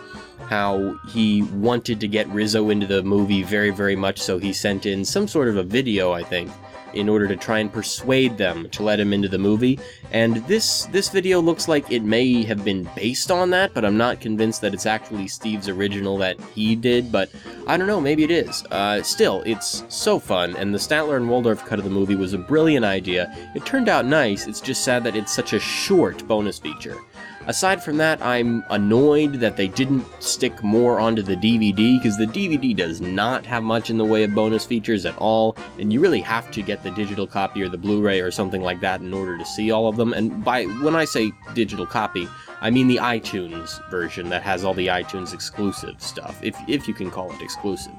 how 0.49 0.97
he 1.09 1.43
wanted 1.43 1.99
to 2.01 2.09
get 2.09 2.29
Rizzo 2.29 2.69
into 2.71 2.87
the 2.87 3.03
movie 3.03 3.43
very, 3.43 3.71
very 3.71 3.97
much, 3.97 4.21
so 4.21 4.39
he 4.39 4.53
sent 4.53 4.87
in 4.87 5.05
some 5.05 5.27
sort 5.27 5.49
of 5.49 5.57
a 5.57 5.63
video, 5.63 6.13
I 6.13 6.23
think, 6.23 6.51
in 6.93 7.09
order 7.09 7.27
to 7.27 7.35
try 7.35 7.59
and 7.59 7.73
persuade 7.73 8.39
them 8.39 8.69
to 8.71 8.85
let 8.85 9.01
him 9.01 9.13
into 9.13 9.29
the 9.29 9.39
movie. 9.39 9.81
And 10.13 10.37
this 10.47 10.85
this 10.93 11.09
video 11.09 11.41
looks 11.41 11.67
like 11.67 11.91
it 11.91 12.05
may 12.05 12.45
have 12.45 12.65
been 12.65 12.89
based 12.95 13.33
on 13.33 13.51
that, 13.51 13.75
but 13.75 13.85
I'm 13.85 13.97
not 13.97 14.21
convinced 14.21 14.61
that 14.61 14.75
it's 14.75 14.87
actually 14.87 15.27
Steve's 15.27 15.69
original 15.69 16.17
that 16.19 16.39
he 16.55 16.77
did. 16.77 17.11
But 17.11 17.31
I 17.67 17.77
don't 17.77 17.89
know, 17.89 18.01
maybe 18.01 18.23
it 18.23 18.31
is. 18.31 18.65
Uh, 18.71 19.03
still, 19.03 19.43
it's 19.45 19.83
so 19.89 20.21
fun, 20.21 20.55
and 20.57 20.73
the 20.73 20.79
Statler 20.79 21.17
and 21.17 21.29
Waldorf 21.29 21.65
cut 21.65 21.81
of 21.81 21.85
the 21.85 21.91
movie 21.91 22.17
was 22.17 22.33
a 22.33 22.39
brilliant 22.39 22.85
idea. 22.85 23.35
It 23.57 23.67
turned 23.67 23.89
out 23.89 24.05
nice. 24.05 24.47
It's 24.47 24.61
just 24.61 24.85
sad 24.85 25.03
that 25.05 25.17
it's 25.17 25.35
such 25.35 25.53
a 25.53 25.59
short 25.59 26.27
bonus 26.29 26.61
feature. 26.61 26.99
Aside 27.47 27.83
from 27.83 27.99
that, 27.99 28.23
I'm 28.23 28.65
annoyed 28.71 29.35
that 29.35 29.57
they 29.57 29.69
didn't 29.69 30.07
stick 30.23 30.63
more 30.63 30.99
onto 30.99 31.21
the 31.21 31.37
DVD 31.37 31.99
because 31.99 32.17
the 32.17 32.27
DVD 32.27 32.75
does 32.75 33.03
not 33.03 33.45
have 33.45 33.63
much 33.63 33.91
in 33.91 33.99
the 33.99 34.05
way 34.05 34.25
of 34.25 34.35
bonus 34.35 34.65
features 34.65 35.05
at 35.05 35.17
all, 35.19 35.57
and 35.79 35.93
you 35.93 36.01
really 36.01 36.23
have 36.23 36.51
to 36.53 36.63
get 36.63 36.83
the 36.83 36.91
digital 36.93 37.27
copy 37.27 37.63
or 37.63 37.69
the 37.69 37.77
Blu-ray 37.77 38.21
or 38.21 38.31
something 38.31 38.63
like 38.63 38.81
that 38.81 39.03
in 39.03 39.13
order 39.13 39.37
to 39.37 39.45
see 39.45 39.71
all 39.71 39.89
of 39.89 39.97
them. 39.97 40.15
And 40.15 40.43
by 40.43 40.65
when 40.65 40.97
I 40.97 41.05
say 41.05 41.33
digital 41.55 41.85
copy, 41.87 42.27
I 42.63 42.71
mean 42.71 42.89
the 42.89 42.97
iTunes 42.97 43.79
version 43.91 44.31
that 44.31 44.43
has 44.43 44.65
all 44.65 44.73
the 44.73 44.87
iTunes 44.87 45.35
exclusive 45.35 46.01
stuff, 46.01 46.43
if 46.43 46.57
if 46.67 46.89
you 46.89 46.95
can 46.95 47.11
call 47.11 47.31
it 47.31 47.43
exclusive. 47.43 47.93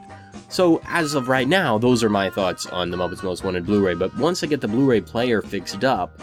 So 0.50 0.82
as 0.86 1.14
of 1.14 1.28
right 1.28 1.48
now, 1.48 1.78
those 1.78 2.04
are 2.04 2.10
my 2.10 2.32
thoughts 2.32 2.66
on 2.66 2.90
the 2.90 2.98
Muppets 2.98 3.24
Most 3.24 3.44
Wanted 3.44 3.66
Blu-ray. 3.66 3.94
But 3.94 4.16
once 4.18 4.44
I 4.44 4.48
get 4.48 4.62
the 4.62 4.68
Blu-ray 4.68 5.02
player 5.02 5.42
fixed 5.42 5.84
up, 5.84 6.20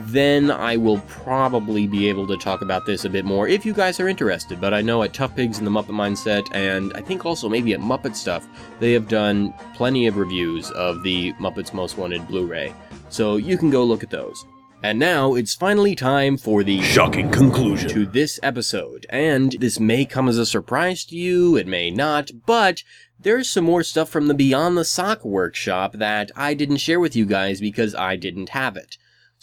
then 0.00 0.50
I 0.50 0.76
will 0.76 1.00
probably 1.00 1.86
be 1.86 2.08
able 2.08 2.26
to 2.26 2.36
talk 2.36 2.62
about 2.62 2.86
this 2.86 3.04
a 3.04 3.10
bit 3.10 3.24
more 3.24 3.48
if 3.48 3.64
you 3.64 3.72
guys 3.72 4.00
are 4.00 4.08
interested. 4.08 4.60
But 4.60 4.74
I 4.74 4.82
know 4.82 5.02
at 5.02 5.14
Tough 5.14 5.34
Pigs 5.34 5.58
and 5.58 5.66
the 5.66 5.70
Muppet 5.70 5.88
Mindset, 5.88 6.48
and 6.54 6.92
I 6.94 7.00
think 7.00 7.24
also 7.24 7.48
maybe 7.48 7.72
at 7.74 7.80
Muppet 7.80 8.14
Stuff, 8.14 8.46
they 8.80 8.92
have 8.92 9.08
done 9.08 9.52
plenty 9.74 10.06
of 10.06 10.16
reviews 10.16 10.70
of 10.72 11.02
the 11.02 11.32
Muppets 11.34 11.72
Most 11.72 11.98
Wanted 11.98 12.26
Blu 12.28 12.46
ray. 12.46 12.72
So 13.08 13.36
you 13.36 13.56
can 13.56 13.70
go 13.70 13.84
look 13.84 14.02
at 14.02 14.10
those. 14.10 14.44
And 14.82 14.98
now 14.98 15.34
it's 15.34 15.54
finally 15.54 15.94
time 15.94 16.36
for 16.36 16.62
the 16.62 16.82
shocking 16.82 17.30
conclusion 17.30 17.88
to 17.90 18.06
this 18.06 18.38
episode. 18.42 19.06
And 19.08 19.52
this 19.52 19.80
may 19.80 20.04
come 20.04 20.28
as 20.28 20.38
a 20.38 20.46
surprise 20.46 21.04
to 21.06 21.16
you, 21.16 21.56
it 21.56 21.66
may 21.66 21.90
not, 21.90 22.30
but 22.44 22.82
there's 23.18 23.48
some 23.48 23.64
more 23.64 23.82
stuff 23.82 24.10
from 24.10 24.28
the 24.28 24.34
Beyond 24.34 24.76
the 24.76 24.84
Sock 24.84 25.24
workshop 25.24 25.94
that 25.94 26.30
I 26.36 26.52
didn't 26.52 26.76
share 26.76 27.00
with 27.00 27.16
you 27.16 27.24
guys 27.24 27.60
because 27.60 27.94
I 27.94 28.16
didn't 28.16 28.50
have 28.50 28.76
it. 28.76 28.98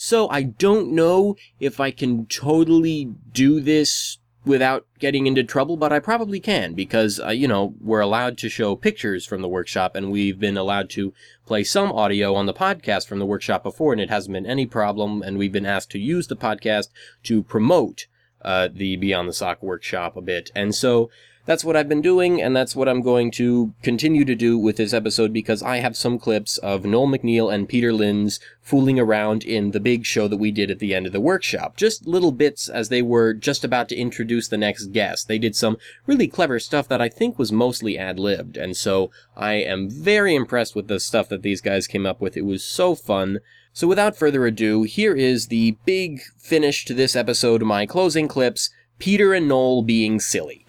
So 0.06 0.28
I 0.30 0.44
don't 0.44 0.92
know 0.92 1.38
if 1.62 1.80
I 1.80 1.90
can 1.90 2.26
totally 2.26 3.14
do 3.32 3.62
this 3.62 4.18
without 4.44 4.86
getting 5.00 5.28
into 5.28 5.46
trouble, 5.46 5.78
but 5.78 5.94
I 5.94 6.00
probably 6.00 6.42
can 6.42 6.74
because, 6.74 7.22
uh, 7.22 7.30
you 7.30 7.48
know, 7.48 7.76
we're 7.80 8.02
allowed 8.02 8.38
to 8.40 8.50
show 8.50 8.76
pictures 8.76 9.26
from 9.26 9.42
the 9.42 9.48
workshop 9.48 9.96
and 9.96 10.12
we've 10.12 10.38
been 10.38 10.58
allowed 10.58 10.90
to 10.90 11.14
play 11.46 11.64
some 11.64 11.90
audio 11.90 12.36
on 12.36 12.48
the 12.48 12.54
podcast 12.54 13.08
from 13.08 13.20
the 13.20 13.26
workshop 13.26 13.64
before 13.64 13.94
and 13.94 14.02
it 14.02 14.10
hasn't 14.10 14.34
been 14.34 14.46
any 14.46 14.66
problem 14.66 15.22
and 15.22 15.38
we've 15.38 15.54
been 15.54 15.66
asked 15.66 15.92
to 15.92 16.00
use 16.00 16.28
the 16.28 16.36
podcast 16.36 16.90
to 17.24 17.42
promote 17.42 18.08
uh, 18.42 18.68
the 18.70 18.98
Beyond 18.98 19.30
the 19.30 19.34
Sock 19.34 19.64
workshop 19.64 20.18
a 20.18 20.22
bit. 20.22 20.52
And 20.54 20.76
so 20.76 21.12
that's 21.46 21.66
what 21.66 21.76
I've 21.76 21.90
been 21.90 22.02
doing, 22.02 22.42
and 22.42 22.56
that's 22.56 22.76
what 22.76 22.88
I'm 22.88 23.02
going 23.02 23.30
to 23.32 23.74
continue 23.84 24.24
to 24.24 24.36
do 24.36 24.58
with 24.58 24.78
this 24.78 24.94
episode 24.94 25.34
because 25.34 25.62
I 25.62 25.78
have 25.78 25.98
some 25.98 26.18
clips 26.18 26.58
of 26.60 26.86
Noel 26.86 27.08
MacNeal 27.08 27.54
and 27.54 27.68
Peter 27.68 27.92
Linz 27.92 28.40
fooling 28.62 28.98
around 28.98 29.44
in 29.44 29.72
the 29.72 29.82
big 29.82 30.06
show 30.06 30.30
that 30.30 30.38
we 30.38 30.52
did 30.52 30.72
at 30.72 30.80
the 30.80 30.96
end 30.96 31.06
of 31.06 31.12
the 31.12 31.20
workshop. 31.20 31.76
Just 31.76 32.08
little 32.08 32.32
bits 32.32 32.70
as 32.70 32.88
they 32.88 33.02
were 33.02 33.34
just 33.34 33.66
about 33.66 33.90
to 33.90 33.96
introduce 33.96 34.48
the 34.48 34.58
next 34.58 34.88
guest. 34.88 35.28
They 35.28 35.38
did 35.38 35.54
some 35.54 35.78
really 36.08 36.28
clever 36.28 36.60
stuff 36.60 36.88
that 36.88 37.02
I 37.02 37.10
think 37.10 37.38
was 37.38 37.52
mostly 37.52 37.98
ad 37.98 38.20
libbed, 38.20 38.56
and 38.56 38.78
so 38.78 39.12
I 39.36 39.56
am 39.56 39.90
very 39.90 40.36
impressed 40.36 40.76
with 40.76 40.88
the 40.88 41.00
stuff 41.00 41.28
that 41.28 41.42
these 41.42 41.60
guys 41.60 41.88
came 41.88 42.06
up 42.06 42.22
with. 42.22 42.38
It 42.38 42.46
was 42.46 42.64
so 42.64 42.96
fun. 42.96 43.40
So 43.74 43.86
without 43.88 44.16
further 44.16 44.46
ado, 44.46 44.84
here 44.84 45.14
is 45.14 45.48
the 45.48 45.78
big 45.84 46.22
finish 46.38 46.86
to 46.86 46.94
this 46.94 47.18
episode, 47.18 47.64
my 47.64 47.86
closing 47.86 48.30
clips 48.30 48.70
Peter 49.00 49.34
and 49.34 49.50
Noel 49.50 49.82
being 49.82 50.20
silly. 50.20 50.63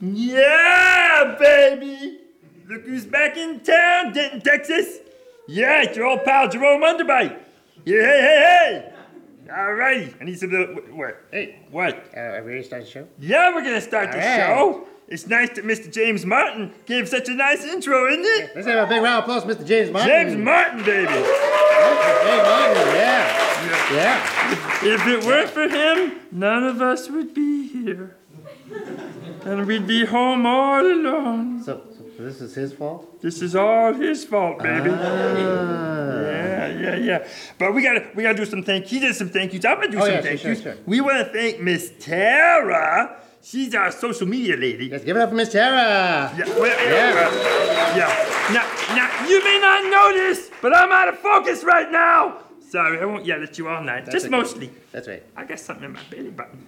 Yeah, 0.00 1.36
baby! 1.38 2.18
Look 2.68 2.82
who's 2.86 3.04
back 3.04 3.36
in 3.36 3.60
town, 3.60 4.12
Denton, 4.12 4.40
Texas! 4.40 4.98
Yeah, 5.46 5.82
it's 5.82 5.96
your 5.96 6.06
old 6.06 6.24
pal 6.24 6.48
Jerome 6.48 6.82
Underbite! 6.82 7.36
Yeah, 7.84 8.00
hey, 8.02 8.20
hey, 8.20 8.90
hey! 9.46 9.52
Alrighty. 9.52 10.14
I 10.20 10.24
need 10.24 10.38
some 10.38 10.50
little. 10.50 10.74
What? 10.96 11.20
Hey, 11.30 11.58
What? 11.70 12.10
uh, 12.16 12.20
are 12.20 12.42
we 12.42 12.50
going 12.52 12.62
to 12.62 12.66
start 12.66 12.84
the 12.84 12.90
show? 12.90 13.06
Yeah, 13.18 13.54
we're 13.54 13.62
gonna 13.62 13.80
start 13.80 14.10
the 14.10 14.16
Alright. 14.18 14.36
show. 14.56 14.86
It's 15.06 15.26
nice 15.26 15.50
that 15.50 15.66
Mr. 15.66 15.92
James 15.92 16.24
Martin 16.24 16.72
gave 16.86 17.06
such 17.10 17.28
a 17.28 17.34
nice 17.34 17.62
intro, 17.62 18.06
isn't 18.10 18.24
it? 18.24 18.52
Let's 18.54 18.66
have 18.66 18.86
a 18.86 18.88
big 18.90 19.02
round 19.02 19.22
of 19.24 19.28
applause, 19.28 19.44
Mr. 19.44 19.66
James 19.66 19.90
Martin. 19.90 20.08
James 20.10 20.36
Martin, 20.42 20.78
baby. 20.78 21.06
James 21.12 21.26
Martin, 22.48 22.86
yeah. 22.94 23.40
Yeah. 23.92 24.94
If 24.94 25.06
it 25.06 25.24
weren't 25.26 25.50
for 25.50 25.68
him, 25.68 26.20
none 26.32 26.64
of 26.64 26.80
us 26.80 27.10
would 27.10 27.34
be 27.34 27.68
here. 27.68 28.16
And 29.44 29.66
we'd 29.66 29.86
be 29.86 30.04
home 30.04 30.46
all 30.46 30.80
alone. 30.80 31.62
So, 31.62 31.82
so 32.16 32.22
this 32.22 32.40
is 32.40 32.54
his 32.54 32.72
fault? 32.72 33.20
This 33.20 33.42
is 33.42 33.54
all 33.54 33.92
his 33.92 34.24
fault, 34.24 34.58
baby. 34.62 34.90
Ah. 34.90 36.14
Yeah, 36.24 36.66
yeah, 36.68 36.96
yeah. 36.96 37.28
But 37.58 37.74
we 37.74 37.82
gotta 37.82 38.08
we 38.14 38.22
gotta 38.22 38.36
do 38.36 38.46
some 38.46 38.62
thank 38.62 38.86
He 38.86 39.00
did 39.00 39.14
some 39.14 39.28
thank 39.28 39.52
yous. 39.52 39.64
I'm 39.64 39.76
gonna 39.76 39.90
do 39.90 39.98
Oh, 39.98 40.04
some 40.04 40.10
yeah, 40.14 40.22
thank 40.22 40.40
sure, 40.40 40.52
yous. 40.52 40.62
sure. 40.62 40.76
We 40.86 41.00
wanna 41.00 41.26
thank 41.26 41.60
Miss 41.60 41.92
Tara. 42.00 43.20
She's 43.42 43.74
our 43.74 43.90
social 43.90 44.26
media 44.26 44.56
lady. 44.56 44.88
Let's 44.88 45.04
give 45.04 45.16
it 45.16 45.20
up 45.20 45.28
for 45.28 45.34
Miss 45.34 45.52
Tara. 45.52 46.32
Yeah, 46.38 46.46
well, 46.58 46.66
Yeah. 46.66 47.96
yeah. 47.96 48.52
Now, 48.54 48.96
now, 48.96 49.28
you 49.28 49.44
may 49.44 49.58
not 49.60 49.84
notice, 49.90 50.50
but 50.62 50.74
I'm 50.74 50.90
out 50.90 51.08
of 51.08 51.18
focus 51.18 51.62
right 51.64 51.90
now. 51.92 52.38
Sorry, 52.70 52.98
I 52.98 53.04
won't 53.04 53.26
yell 53.26 53.42
at 53.42 53.58
you 53.58 53.68
all 53.68 53.82
night. 53.82 54.06
Just 54.10 54.26
okay. 54.26 54.30
mostly. 54.36 54.70
That's 54.92 55.06
right. 55.06 55.22
I 55.36 55.44
got 55.44 55.58
something 55.58 55.84
in 55.84 55.92
my 55.92 56.00
belly 56.10 56.30
button. 56.30 56.66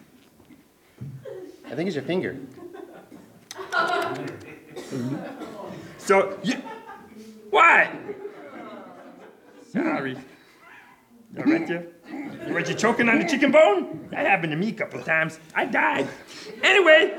I 1.66 1.74
think 1.74 1.86
it's 1.88 1.96
your 1.96 2.04
finger. 2.04 2.36
So, 5.98 6.38
you, 6.42 6.54
what? 7.50 7.88
Sorry. 9.72 10.16
All 11.36 11.44
right, 11.44 11.68
you? 11.68 11.92
Was 12.52 12.68
you 12.68 12.74
choking 12.76 13.08
on 13.08 13.18
the 13.18 13.26
chicken 13.26 13.50
bone? 13.50 14.08
That 14.10 14.26
happened 14.26 14.52
to 14.52 14.56
me 14.56 14.68
a 14.68 14.72
couple 14.72 15.00
of 15.00 15.04
times. 15.06 15.38
I 15.54 15.64
died. 15.66 16.08
Anyway, 16.62 17.18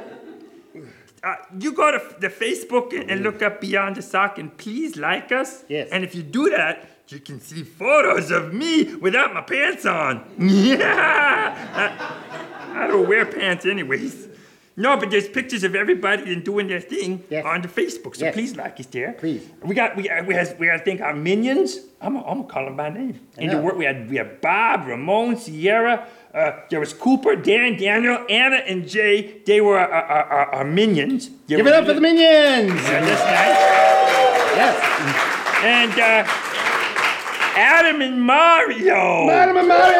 uh, 1.23 1.35
you 1.59 1.73
go 1.73 1.91
to 1.91 1.97
f- 1.97 2.19
the 2.19 2.29
Facebook 2.29 2.97
and, 2.99 3.11
and 3.11 3.21
look 3.21 3.41
up 3.41 3.59
Beyond 3.59 3.97
the 3.97 4.01
Sock 4.01 4.39
and 4.39 4.55
please 4.57 4.95
like 4.95 5.31
us. 5.31 5.65
Yes. 5.67 5.89
And 5.91 6.03
if 6.05 6.15
you 6.15 6.23
do 6.23 6.49
that, 6.51 6.89
you 7.09 7.19
can 7.19 7.39
see 7.41 7.63
photos 7.63 8.31
of 8.31 8.53
me 8.53 8.95
without 8.95 9.33
my 9.33 9.41
pants 9.41 9.85
on. 9.85 10.23
Yeah. 10.39 12.23
I, 12.73 12.83
I 12.83 12.87
don't 12.87 13.07
wear 13.07 13.25
pants 13.25 13.65
anyways. 13.65 14.26
No, 14.79 14.95
but 14.95 15.09
there's 15.09 15.27
pictures 15.27 15.63
of 15.63 15.73
everybody 15.75 16.31
and 16.31 16.43
doing 16.45 16.67
their 16.67 16.79
thing 16.79 17.23
Yes. 17.31 17.43
on 17.45 17.61
the 17.63 17.67
Facebook. 17.67 18.15
So 18.15 18.25
Yes. 18.25 18.33
please 18.35 18.55
like 18.55 18.79
us 18.79 18.85
there. 18.85 19.13
Please. 19.13 19.41
We 19.63 19.73
got 19.73 19.95
we 19.97 20.03
got, 20.03 20.25
we 20.27 20.35
have 20.35 20.55
we 20.59 20.67
got 20.67 20.77
to 20.77 20.83
thank 20.85 21.01
our 21.01 21.15
minions. 21.15 21.79
I'm 21.99 22.15
I'm 22.17 22.23
gonna 22.23 22.43
call 22.43 22.65
them 22.65 22.75
by 22.77 22.89
name. 22.89 23.19
In 23.39 23.49
the 23.49 23.57
work 23.57 23.75
we 23.75 23.85
had 23.85 24.07
we 24.09 24.17
had 24.17 24.39
Bob, 24.39 24.85
Ramon, 24.87 25.35
Sierra. 25.37 26.05
Uh, 26.33 26.51
there 26.69 26.79
was 26.79 26.93
Cooper, 26.93 27.35
Dan, 27.35 27.77
Daniel, 27.77 28.23
Anna, 28.29 28.57
and 28.57 28.87
Jay. 28.87 29.41
They 29.47 29.59
were 29.61 29.79
our, 29.79 29.89
our, 29.91 30.23
our, 30.25 30.45
our 30.57 30.63
minions. 30.63 31.29
They 31.47 31.55
Give 31.55 31.65
it 31.65 31.73
up 31.73 31.85
for 31.87 31.93
the 31.93 32.01
minions. 32.01 32.69
Yeah, 32.83 33.01
that's 33.01 33.23
nice. 33.25 33.57
Yes. 34.61 34.75
And 35.63 35.93
uh, 35.99 36.23
Adam 37.57 38.01
and 38.01 38.21
Mario. 38.21 39.25
Madam 39.25 39.57
and 39.57 39.67
Mario. 39.67 39.97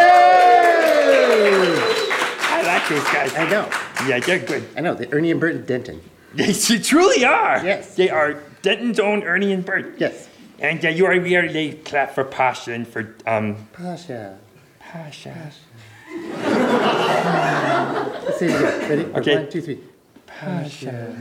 I 2.53 2.61
like 2.67 2.87
those 2.87 3.03
guys. 3.05 3.33
I 3.35 3.49
know. 3.49 3.67
Yeah, 4.05 4.19
they're 4.19 4.39
good. 4.39 4.67
I 4.75 4.81
know. 4.81 4.93
The 4.93 5.11
Ernie 5.13 5.31
and 5.31 5.39
Bert 5.39 5.65
Denton. 5.65 6.01
They 6.33 6.53
truly 6.53 7.25
are. 7.25 7.65
Yes. 7.65 7.95
They 7.95 8.09
are 8.09 8.33
Denton's 8.61 8.99
own 8.99 9.23
Ernie 9.23 9.53
and 9.53 9.65
Bert. 9.65 9.95
Yes. 9.97 10.27
And 10.59 10.83
uh, 10.85 10.89
you 10.89 11.05
are 11.05 11.19
we 11.19 11.35
are 11.35 11.51
they 11.51 11.73
clap 11.73 12.13
for 12.13 12.23
Pasha 12.23 12.73
and 12.73 12.87
for 12.87 13.15
um 13.25 13.67
Pasha. 13.73 14.37
Pasha. 14.79 15.51
Let's 18.23 18.39
see 18.39 18.45
it 18.45 18.55
again. 18.55 18.89
Ready? 18.89 19.05
Okay. 19.15 19.35
One, 19.35 19.49
two, 19.49 19.61
three. 19.61 19.79
Pasha. 20.25 21.15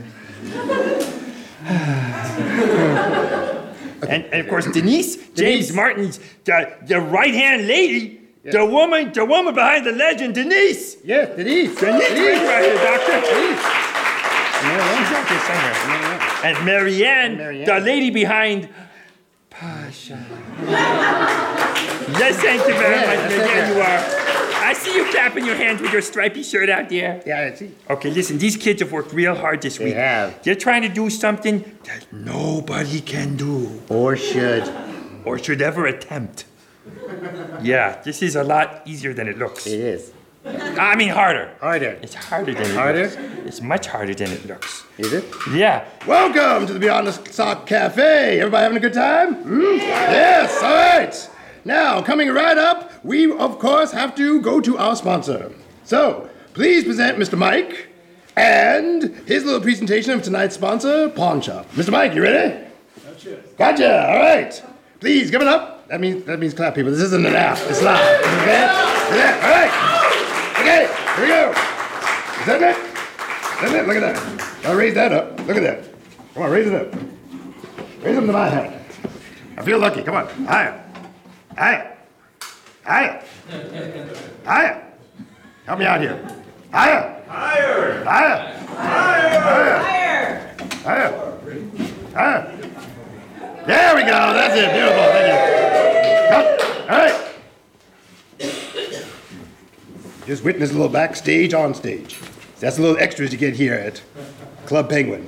and, 4.07 4.23
and 4.25 4.33
of 4.33 4.47
course 4.47 4.65
Denise, 4.71 5.15
James 5.15 5.35
Denise. 5.35 5.73
Martin's 5.73 6.19
the, 6.45 6.75
the 6.83 6.99
right 6.99 7.33
hand 7.33 7.67
lady, 7.67 8.21
the 8.51 8.65
woman, 8.65 9.11
the 9.13 9.25
woman 9.25 9.53
behind 9.53 9.85
the 9.85 9.91
legend, 9.91 10.35
Denise. 10.35 10.97
Yes, 11.03 11.35
Denise. 11.35 11.75
Denise, 11.79 12.07
Denise. 12.09 12.41
right 12.41 12.63
here, 12.63 12.75
doctor. 12.75 13.11
Yeah, 13.11 14.97
She's 14.97 15.11
out 15.15 15.29
there 15.29 15.39
somewhere. 15.39 15.75
yeah. 15.87 16.41
And 16.45 16.65
Marianne, 16.65 17.37
Marianne. 17.37 17.65
the 17.65 17.79
lady 17.79 18.09
behind 18.09 18.69
Pasha. 19.49 20.23
yes, 22.19 22.37
thank 22.37 22.67
you 22.67 22.73
very 22.73 22.95
Yeah, 22.95 23.05
much. 23.07 23.29
Marianne, 23.37 23.75
you 23.75 23.81
are. 23.81 24.03
I 24.67 24.73
see 24.73 24.95
you 24.95 25.05
clapping 25.11 25.45
your 25.45 25.55
hands 25.55 25.81
with 25.81 25.91
your 25.93 26.01
stripy 26.01 26.43
shirt 26.43 26.69
out 26.69 26.89
there. 26.89 27.21
Yeah, 27.25 27.49
I 27.53 27.55
see. 27.55 27.71
Okay, 27.89 28.09
listen, 28.11 28.37
these 28.37 28.57
kids 28.57 28.81
have 28.81 28.91
worked 28.91 29.13
real 29.13 29.35
hard 29.35 29.61
this 29.61 29.79
week. 29.79 29.93
have. 29.93 30.41
They're 30.43 30.55
trying 30.55 30.81
to 30.81 30.89
do 30.89 31.09
something 31.09 31.63
that 31.85 32.05
nobody 32.11 32.99
can 33.01 33.35
do 33.37 33.81
Or 33.89 34.15
should. 34.17 34.69
or 35.25 35.37
should 35.39 35.61
ever 35.61 35.85
attempt. 35.85 36.45
Yeah, 37.61 38.01
this 38.03 38.21
is 38.21 38.35
a 38.35 38.43
lot 38.43 38.81
easier 38.85 39.13
than 39.13 39.27
it 39.27 39.37
looks. 39.37 39.65
It 39.67 39.79
is. 39.79 40.11
I 40.45 40.95
mean, 40.95 41.09
harder. 41.09 41.51
Harder. 41.59 41.97
It's 42.01 42.13
harder 42.13 42.53
than 42.53 42.63
it 42.63 42.75
Harder? 42.75 43.03
looks. 43.03 43.15
It's 43.45 43.61
much 43.61 43.87
harder 43.87 44.13
than 44.13 44.31
it 44.31 44.45
looks. 44.45 44.83
Is 44.97 45.11
it? 45.11 45.25
Yeah. 45.51 45.85
Welcome 46.05 46.67
to 46.67 46.73
the 46.73 46.79
Beyond 46.79 47.07
the 47.07 47.31
Sock 47.33 47.65
Cafe. 47.65 48.39
Everybody 48.39 48.63
having 48.63 48.77
a 48.77 48.79
good 48.81 48.93
time? 48.93 49.35
Hmm? 49.35 49.61
Yes, 49.77 50.63
all 50.63 50.73
right. 50.73 51.29
Now, 51.65 52.01
coming 52.01 52.29
right 52.29 52.57
up, 52.57 53.03
we 53.03 53.29
of 53.31 53.59
course 53.59 53.91
have 53.91 54.15
to 54.15 54.39
go 54.41 54.61
to 54.61 54.77
our 54.77 54.95
sponsor. 54.95 55.51
So, 55.83 56.29
please 56.53 56.85
present 56.85 57.17
Mr. 57.17 57.37
Mike 57.37 57.89
and 58.37 59.03
his 59.27 59.43
little 59.43 59.59
presentation 59.61 60.11
of 60.13 60.21
tonight's 60.23 60.55
sponsor, 60.55 61.09
Pawn 61.09 61.41
Shop. 61.41 61.69
Mr. 61.71 61.91
Mike, 61.91 62.13
you 62.13 62.21
ready? 62.23 62.65
Gotcha. 63.03 63.39
Gotcha. 63.57 64.07
All 64.09 64.19
right. 64.19 64.63
Please 64.99 65.29
give 65.29 65.41
it 65.41 65.47
up. 65.47 65.87
That 65.87 66.01
means 66.01 66.25
that 66.25 66.39
means 66.39 66.53
clap, 66.53 66.75
people. 66.75 66.91
This 66.91 67.01
isn't 67.01 67.25
an 67.25 67.35
app. 67.35 67.57
It's 67.69 67.81
live. 67.81 67.99
Okay. 68.41 68.61
Yeah. 69.15 69.39
All 69.43 69.51
right. 69.51 69.71
Okay. 70.59 70.87
Here 71.15 71.23
we 71.23 71.29
go. 71.29 71.51
Is 72.41 72.45
that 72.45 72.61
it? 72.61 73.65
Isn't 73.65 73.79
it? 73.79 73.87
Look 73.87 73.97
at 73.97 74.01
that. 74.01 74.63
Now 74.63 74.73
raise 74.73 74.93
that 74.95 75.13
up. 75.13 75.39
Look 75.47 75.57
at 75.57 75.63
that. 75.63 75.83
Come 76.33 76.43
on, 76.43 76.51
raise 76.51 76.67
it 76.67 76.73
up. 76.73 76.93
Raise 78.03 78.15
them 78.15 78.27
to 78.27 78.33
my 78.33 78.49
height. 78.49 78.73
I 79.57 79.63
feel 79.63 79.79
lucky. 79.79 80.03
Come 80.03 80.15
on. 80.15 80.27
Higher. 80.45 80.83
Higher. 81.55 81.97
Higher. 82.83 83.23
Higher. 84.45 84.93
Help 85.65 85.79
me 85.79 85.85
out 85.85 86.01
here. 86.01 86.43
Higher. 86.71 87.23
Higher. 87.27 88.03
Higher. 88.03 88.53
Higher. 88.67 89.37
Higher. 90.83 91.17
Higher. 92.13 92.56
There 93.67 93.95
we 93.97 94.03
go. 94.03 94.07
That's 94.07 94.55
it. 94.55 94.71
Beautiful. 94.71 95.03
Thank 95.11 95.27
you. 95.27 95.33
All 96.89 96.97
right. 96.97 97.13
Just 100.25 100.45
witness 100.45 100.69
a 100.71 100.73
little 100.73 100.87
backstage 100.87 101.53
on 101.53 101.73
stage. 101.73 102.17
That's 102.61 102.77
the 102.77 102.81
little 102.81 102.97
extras 102.97 103.33
you 103.33 103.37
get 103.37 103.55
here 103.55 103.73
at 103.73 104.01
Club 104.67 104.89
Penguin. 104.89 105.27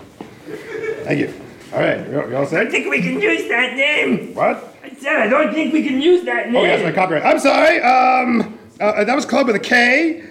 Thank 1.04 1.20
you. 1.20 1.34
All 1.74 1.80
right, 1.80 2.08
you 2.10 2.22
all 2.36 2.56
I 2.56 2.66
think 2.66 2.90
we 2.90 3.02
can 3.02 3.20
use 3.20 3.48
that 3.50 3.76
name. 3.76 4.34
What? 4.34 4.74
I 4.84 4.90
said 4.96 5.18
I 5.18 5.28
don't 5.28 5.54
think 5.54 5.74
we 5.74 5.84
can 5.84 6.00
use 6.02 6.24
that 6.24 6.46
name. 6.48 6.56
Oh, 6.56 6.64
yes, 6.64 6.82
my 6.82 6.94
copyright. 6.94 7.24
I'm 7.24 7.40
sorry. 7.40 7.82
Um, 7.82 8.58
uh, 8.80 9.04
that 9.04 9.16
was 9.16 9.26
club 9.26 9.48
with 9.48 9.58
a 9.58 9.60
K, 9.60 10.24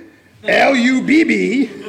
L 0.45 0.75
U 0.75 1.03
B 1.03 1.25
B, 1.25 1.67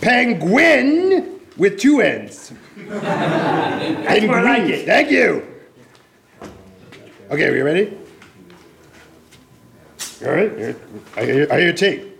Penguin 0.00 1.40
with 1.56 1.78
two 1.78 2.00
N's. 2.00 2.52
That's 2.88 4.26
more 4.26 4.42
like 4.42 4.62
it. 4.62 4.86
Thank 4.86 5.10
you. 5.10 5.46
Okay, 7.30 7.48
are 7.48 7.56
you 7.56 7.64
ready? 7.64 7.98
All 10.24 10.32
right? 10.32 10.76
I 11.16 11.24
hear, 11.24 11.52
I 11.52 11.60
hear 11.60 11.72
tape. 11.72 12.12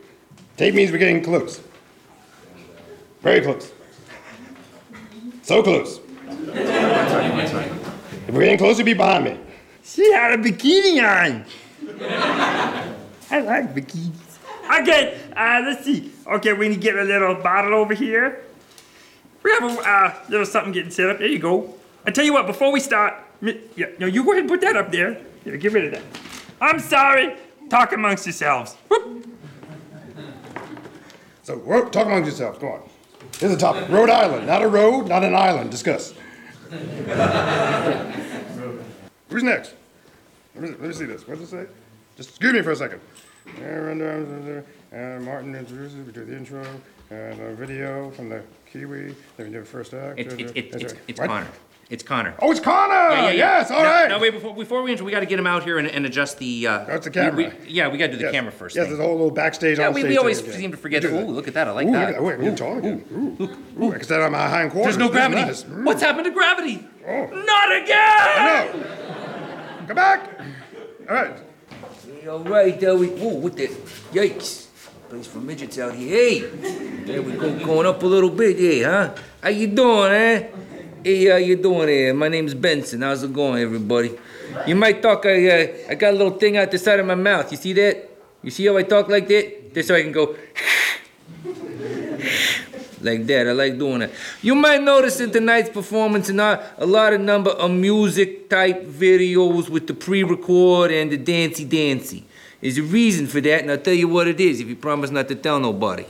Tape 0.57 0.75
means 0.75 0.91
we're 0.91 0.99
getting 0.99 1.23
close. 1.23 1.61
Very 3.23 3.41
close. 3.41 3.73
So 5.43 5.63
close. 5.63 6.01
If 6.29 8.35
we're 8.35 8.41
getting 8.41 8.59
close, 8.59 8.79
you'll 8.79 8.87
be 8.87 8.95
behind 8.95 9.25
me. 9.25 9.39
She 9.85 10.13
had 10.13 10.39
a 10.39 10.43
bikini 10.43 11.01
on. 11.01 11.45
I 13.31 13.41
like 13.41 13.75
bikinis. 13.75 14.13
Okay, 14.81 15.19
uh, 15.37 15.63
let's 15.65 15.85
see. 15.85 16.11
Okay, 16.27 16.53
we 16.53 16.69
need 16.69 16.77
to 16.77 16.81
get 16.81 16.97
a 16.97 17.05
little 17.05 17.37
bottle 17.37 17.75
over 17.75 17.95
here. 17.95 18.43
We 19.47 19.53
have 19.53 19.63
a 19.63 19.89
uh, 19.89 20.15
little 20.29 20.45
something 20.45 20.73
getting 20.73 20.91
set 20.91 21.09
up. 21.09 21.19
There 21.19 21.29
you 21.29 21.39
go. 21.39 21.73
I 22.05 22.11
tell 22.11 22.25
you 22.25 22.33
what, 22.33 22.49
before 22.49 22.73
we 22.73 22.81
start, 22.81 23.15
mi- 23.41 23.61
yeah, 23.77 23.87
no, 24.01 24.07
you 24.07 24.25
go 24.25 24.33
ahead 24.33 24.41
and 24.41 24.51
put 24.51 24.61
that 24.63 24.77
up 24.77 24.91
there. 24.91 25.19
Here, 25.45 25.57
get 25.57 25.73
rid 25.73 25.85
of 25.85 25.93
that. 25.93 26.03
I'm 26.61 26.81
sorry. 26.81 27.37
Talk 27.71 27.93
amongst 27.93 28.27
yourselves. 28.27 28.75
Whoop. 28.89 29.25
So, 31.45 31.59
ro- 31.59 31.89
talk 31.91 32.07
amongst 32.07 32.27
yourselves. 32.27 32.59
Go 32.59 32.73
on. 32.73 32.83
Here's 33.39 33.53
the 33.53 33.59
topic 33.59 33.89
Rhode 33.89 34.11
Island. 34.11 34.49
Not 34.49 34.63
a 34.63 34.69
road, 34.69 35.07
not 35.07 35.23
an 35.23 35.37
island. 35.37 35.71
Discuss. 35.71 36.13
Who's 39.29 39.45
next? 39.45 39.75
Let 40.57 40.65
me, 40.65 40.71
let 40.71 40.81
me 40.81 40.93
see 40.93 41.05
this. 41.05 41.25
What 41.29 41.39
does 41.39 41.53
it 41.53 41.67
say? 41.67 41.67
Just 42.17 42.31
excuse 42.31 42.53
me 42.53 42.63
for 42.63 42.73
a 42.73 42.77
second. 42.77 43.01
And 44.91 45.25
Martin 45.25 45.55
introduces, 45.55 46.05
we 46.05 46.11
do 46.11 46.25
the 46.25 46.37
intro, 46.37 46.67
and 47.11 47.41
a 47.41 47.55
video 47.55 48.11
from 48.11 48.29
the 48.29 48.43
Kiwi, 48.73 49.15
they're 49.37 49.47
do 49.49 49.61
the 49.61 49.65
first 49.65 49.95
act. 49.95 50.19
It's, 50.19 50.35
it's, 50.35 50.53
it's, 50.55 50.77
it's, 50.77 50.95
it's 51.09 51.21
What? 51.21 51.29
Connor. 51.29 51.47
It's 51.89 52.03
Connor. 52.03 52.35
Oh, 52.41 52.51
it's 52.51 52.59
Connor! 52.59 53.15
yeah. 53.15 53.31
Yes, 53.31 53.71
all 53.71 53.79
now, 53.81 53.85
right. 53.85 54.09
Now, 54.09 54.19
wait, 54.19 54.33
before, 54.33 54.57
before 54.57 54.83
we 54.83 54.91
enter, 54.91 55.05
we 55.05 55.13
got 55.13 55.21
to 55.21 55.27
get 55.27 55.39
him 55.39 55.47
out 55.47 55.63
here 55.63 55.79
and, 55.79 55.87
and 55.87 56.05
adjust 56.05 56.37
the. 56.39 56.67
Uh, 56.67 56.79
That's 56.85 57.05
the 57.07 57.11
we- 57.11 57.15
camera. 57.15 57.37
we- 57.65 57.69
yeah, 57.71 57.87
we 57.87 57.97
got 57.97 58.07
to 58.07 58.13
do 58.15 58.19
the 58.19 58.25
Yes. 58.25 58.33
camera 58.33 58.51
first. 58.51 58.75
Yes, 58.75 58.87
thing. 58.87 58.97
there's 58.97 59.05
a 59.05 59.07
whole 59.09 59.15
little 59.15 59.31
backstage 59.31 59.79
Yeah, 59.79 59.87
on 59.87 59.95
we, 59.95 60.01
stage 60.01 60.11
we 60.11 60.19
always 60.19 60.41
thing 60.41 60.49
again. 60.49 60.61
seem 60.63 60.71
to 60.73 60.77
forget. 60.77 61.03
Do 61.03 61.09
Ooh, 61.09 61.13
that. 61.13 61.29
look 61.29 61.47
at 61.47 61.55
that. 61.55 61.69
I 61.69 61.71
like 61.71 61.87
Ooh, 61.87 61.93
that. 61.93 62.01
Look 62.01 62.09
at 62.09 62.15
that. 62.17 62.23
Wait, 62.25 62.39
we're 62.41 62.57
tall 62.57 62.79
again. 62.79 63.05
Ooh, 63.13 63.85
ooh, 63.85 63.91
I 63.93 63.95
can 63.99 64.03
stand 64.05 64.23
on 64.25 64.33
my 64.33 64.49
hind 64.49 64.73
quarters. 64.73 64.97
There's 64.97 64.99
no 64.99 65.13
This 65.15 65.23
is 65.23 65.29
gravity. 65.29 65.43
nice. 65.43 65.63
Mm. 65.63 65.85
What's 65.85 66.03
happened 66.03 66.25
to 66.25 66.31
gravity? 66.33 66.85
Oh. 67.07 67.27
Not 67.27 67.77
again! 67.83 68.81
No. 68.81 69.87
Come 69.87 69.95
back. 69.97 70.41
All 71.09 71.15
right. 71.15 71.37
All 72.29 72.39
right, 72.41 72.81
there 72.81 72.97
we. 72.97 73.07
Whoa, 73.11 73.35
what 73.35 73.57
the? 73.57 73.69
Yikes! 74.13 74.66
Place 75.09 75.29
for 75.29 75.38
midgets 75.38 75.79
out 75.79 75.95
here. 75.95 76.09
Hey, 76.09 76.40
there 77.05 77.23
we 77.23 77.33
go, 77.33 77.57
going 77.64 77.87
up 77.87 78.03
a 78.03 78.07
little 78.07 78.29
bit. 78.29 78.59
Hey, 78.59 78.83
huh? 78.83 79.14
How 79.40 79.51
you 79.51 79.69
doing, 79.69 80.11
eh? 80.11 80.49
Hey, 81.05 81.27
how 81.27 81.37
you 81.37 81.55
doing 81.55 81.87
here? 81.87 82.12
My 82.12 82.27
name's 82.27 82.55
Benson. 82.55 83.03
How's 83.03 83.23
it 83.23 83.33
going, 83.33 83.62
everybody? 83.62 84.19
You 84.66 84.75
might 84.75 85.01
talk. 85.01 85.25
I 85.25 85.49
uh, 85.49 85.66
I 85.90 85.95
got 85.95 86.12
a 86.12 86.16
little 86.16 86.37
thing 86.37 86.57
out 86.57 86.73
the 86.73 86.79
side 86.79 86.99
of 86.99 87.07
my 87.07 87.14
mouth. 87.14 87.53
You 87.53 87.57
see 87.57 87.73
that? 87.75 88.11
You 88.42 88.51
see 88.51 88.66
how 88.66 88.77
I 88.77 88.83
talk 88.83 89.09
like 89.09 89.29
that? 89.29 89.73
Just 89.75 89.87
so 89.87 89.95
I 89.95 90.03
can 90.03 90.11
go. 90.11 90.35
like 93.01 93.27
that. 93.27 93.47
I 93.47 93.53
like 93.53 93.79
doing 93.79 94.01
that. 94.01 94.11
You 94.42 94.57
might 94.57 94.83
notice 94.83 95.21
in 95.21 95.31
tonight's 95.31 95.71
performance 95.71 96.31
and 96.31 96.40
a 96.40 96.75
lot 96.81 97.12
of 97.12 97.21
number 97.21 97.51
of 97.51 97.71
music 97.71 98.51
type 98.51 98.85
videos 98.85 99.69
with 99.69 99.87
the 99.87 99.95
pre-record 99.95 100.90
and 100.90 101.12
the 101.12 101.16
dancey 101.16 101.64
dancey. 101.64 102.26
There's 102.61 102.79
a 102.79 102.83
reason 102.83 103.27
for 103.27 103.40
that, 103.40 103.62
and 103.62 103.71
I'll 103.71 103.79
tell 103.79 103.95
you 103.95 104.09
what 104.09 104.27
it 104.27 104.40
is 104.40 104.61
if 104.61 104.69
you 104.69 104.77
promise 104.77 105.11
not 105.11 105.29
to 105.29 105.35
tell 105.35 105.61
nobody. 105.61 106.07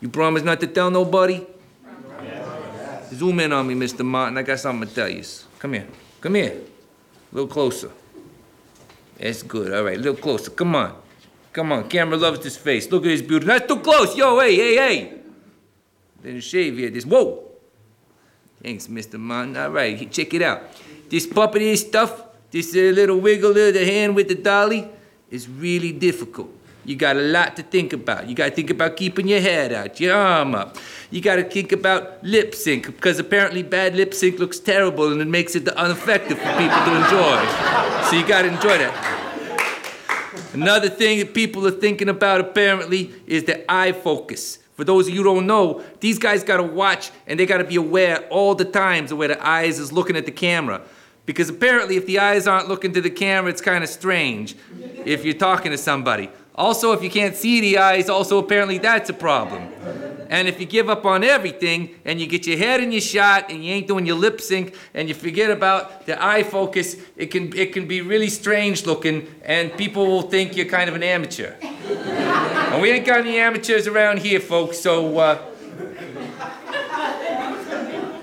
You 0.00 0.08
promise 0.08 0.42
not 0.42 0.60
to 0.60 0.66
tell 0.66 0.90
nobody? 0.90 1.46
Zoom 3.12 3.40
in 3.40 3.52
on 3.52 3.66
me, 3.66 3.74
Mr. 3.74 4.04
Martin. 4.04 4.36
I 4.36 4.42
got 4.42 4.58
something 4.58 4.88
to 4.88 4.94
tell 4.94 5.08
you. 5.08 5.22
Come 5.58 5.74
here. 5.74 5.86
Come 6.20 6.34
here. 6.34 6.60
A 7.32 7.34
little 7.34 7.48
closer. 7.48 7.90
That's 9.18 9.42
good. 9.42 9.72
All 9.72 9.84
right, 9.84 9.96
a 9.96 10.00
little 10.00 10.20
closer. 10.20 10.50
Come 10.50 10.74
on. 10.74 10.96
Come 11.52 11.72
on. 11.72 11.88
Camera 11.88 12.16
loves 12.16 12.40
this 12.40 12.56
face. 12.56 12.90
Look 12.90 13.04
at 13.04 13.10
his 13.10 13.22
beauty. 13.22 13.46
That's 13.46 13.66
too 13.66 13.80
close. 13.80 14.16
Yo, 14.16 14.38
hey, 14.40 14.56
hey, 14.56 14.76
hey. 14.76 15.12
Didn't 16.22 16.40
shave 16.40 16.76
here. 16.76 16.90
This. 16.90 17.06
Whoa. 17.06 17.46
Thanks, 18.62 18.88
Mr. 18.88 19.18
Martin. 19.18 19.56
All 19.56 19.70
right, 19.70 20.10
check 20.10 20.34
it 20.34 20.42
out. 20.42 20.62
This 21.08 21.26
puppety 21.26 21.76
stuff, 21.76 22.25
this 22.50 22.74
little 22.74 23.18
wiggle 23.18 23.50
of 23.50 23.74
the 23.74 23.84
hand 23.84 24.14
with 24.14 24.28
the 24.28 24.34
dolly, 24.34 24.88
is 25.30 25.48
really 25.48 25.92
difficult. 25.92 26.50
You 26.84 26.94
got 26.94 27.16
a 27.16 27.20
lot 27.20 27.56
to 27.56 27.64
think 27.64 27.92
about. 27.92 28.28
You 28.28 28.36
got 28.36 28.50
to 28.50 28.54
think 28.54 28.70
about 28.70 28.96
keeping 28.96 29.26
your 29.26 29.40
head 29.40 29.72
out, 29.72 29.98
your 29.98 30.14
arm 30.14 30.54
up. 30.54 30.76
You 31.10 31.20
got 31.20 31.36
to 31.36 31.42
think 31.42 31.72
about 31.72 32.22
lip 32.22 32.54
sync 32.54 32.86
because 32.86 33.18
apparently 33.18 33.64
bad 33.64 33.96
lip 33.96 34.14
sync 34.14 34.38
looks 34.38 34.60
terrible 34.60 35.10
and 35.10 35.20
it 35.20 35.26
makes 35.26 35.56
it 35.56 35.66
ineffective 35.66 36.38
for 36.38 36.52
people 36.52 36.78
to 36.84 36.94
enjoy. 36.94 38.08
So 38.08 38.16
you 38.16 38.26
got 38.26 38.42
to 38.42 38.48
enjoy 38.48 38.78
that. 38.78 39.26
Another 40.52 40.88
thing 40.88 41.18
that 41.18 41.34
people 41.34 41.66
are 41.66 41.72
thinking 41.72 42.08
about 42.08 42.40
apparently 42.40 43.12
is 43.26 43.44
the 43.44 43.70
eye 43.70 43.92
focus. 43.92 44.60
For 44.74 44.84
those 44.84 45.08
of 45.08 45.14
you 45.14 45.22
who 45.22 45.34
don't 45.34 45.46
know, 45.46 45.82
these 46.00 46.18
guys 46.18 46.44
gotta 46.44 46.62
watch 46.62 47.10
and 47.26 47.40
they 47.40 47.46
gotta 47.46 47.64
be 47.64 47.76
aware 47.76 48.26
all 48.28 48.54
the 48.54 48.64
times 48.64 49.10
of 49.10 49.18
where 49.18 49.28
the 49.28 49.46
eyes 49.46 49.78
is 49.78 49.92
looking 49.92 50.16
at 50.16 50.24
the 50.24 50.32
camera. 50.32 50.82
Because 51.26 51.48
apparently 51.48 51.96
if 51.96 52.06
the 52.06 52.20
eyes 52.20 52.46
aren't 52.46 52.68
looking 52.68 52.92
to 52.92 53.00
the 53.00 53.10
camera, 53.10 53.50
it's 53.50 53.60
kind 53.60 53.82
of 53.82 53.90
strange 53.90 54.56
if 55.04 55.24
you're 55.24 55.34
talking 55.34 55.72
to 55.72 55.78
somebody. 55.78 56.30
Also, 56.54 56.92
if 56.92 57.02
you 57.02 57.10
can't 57.10 57.36
see 57.36 57.60
the 57.60 57.78
eyes, 57.78 58.08
also 58.08 58.38
apparently 58.38 58.78
that's 58.78 59.10
a 59.10 59.12
problem. 59.12 59.70
And 60.30 60.48
if 60.48 60.58
you 60.58 60.66
give 60.66 60.88
up 60.88 61.04
on 61.04 61.22
everything 61.22 61.94
and 62.04 62.20
you 62.20 62.26
get 62.26 62.46
your 62.46 62.56
head 62.56 62.80
in 62.80 62.90
your 62.90 63.00
shot 63.00 63.50
and 63.50 63.64
you 63.64 63.72
ain't 63.72 63.86
doing 63.86 64.06
your 64.06 64.16
lip 64.16 64.40
sync 64.40 64.74
and 64.94 65.08
you 65.08 65.14
forget 65.14 65.50
about 65.50 66.06
the 66.06 66.22
eye 66.24 66.42
focus, 66.42 66.96
it 67.16 67.26
can 67.26 67.54
it 67.56 67.72
can 67.72 67.86
be 67.86 68.00
really 68.00 68.28
strange 68.28 68.86
looking 68.86 69.32
and 69.44 69.76
people 69.76 70.06
will 70.06 70.22
think 70.22 70.56
you're 70.56 70.66
kind 70.66 70.88
of 70.88 70.96
an 70.96 71.02
amateur. 71.02 71.52
and 71.62 72.82
we 72.82 72.90
ain't 72.90 73.06
got 73.06 73.20
any 73.20 73.38
amateurs 73.38 73.86
around 73.86 74.18
here, 74.18 74.40
folks, 74.40 74.78
so 74.78 75.18
uh, 75.18 75.38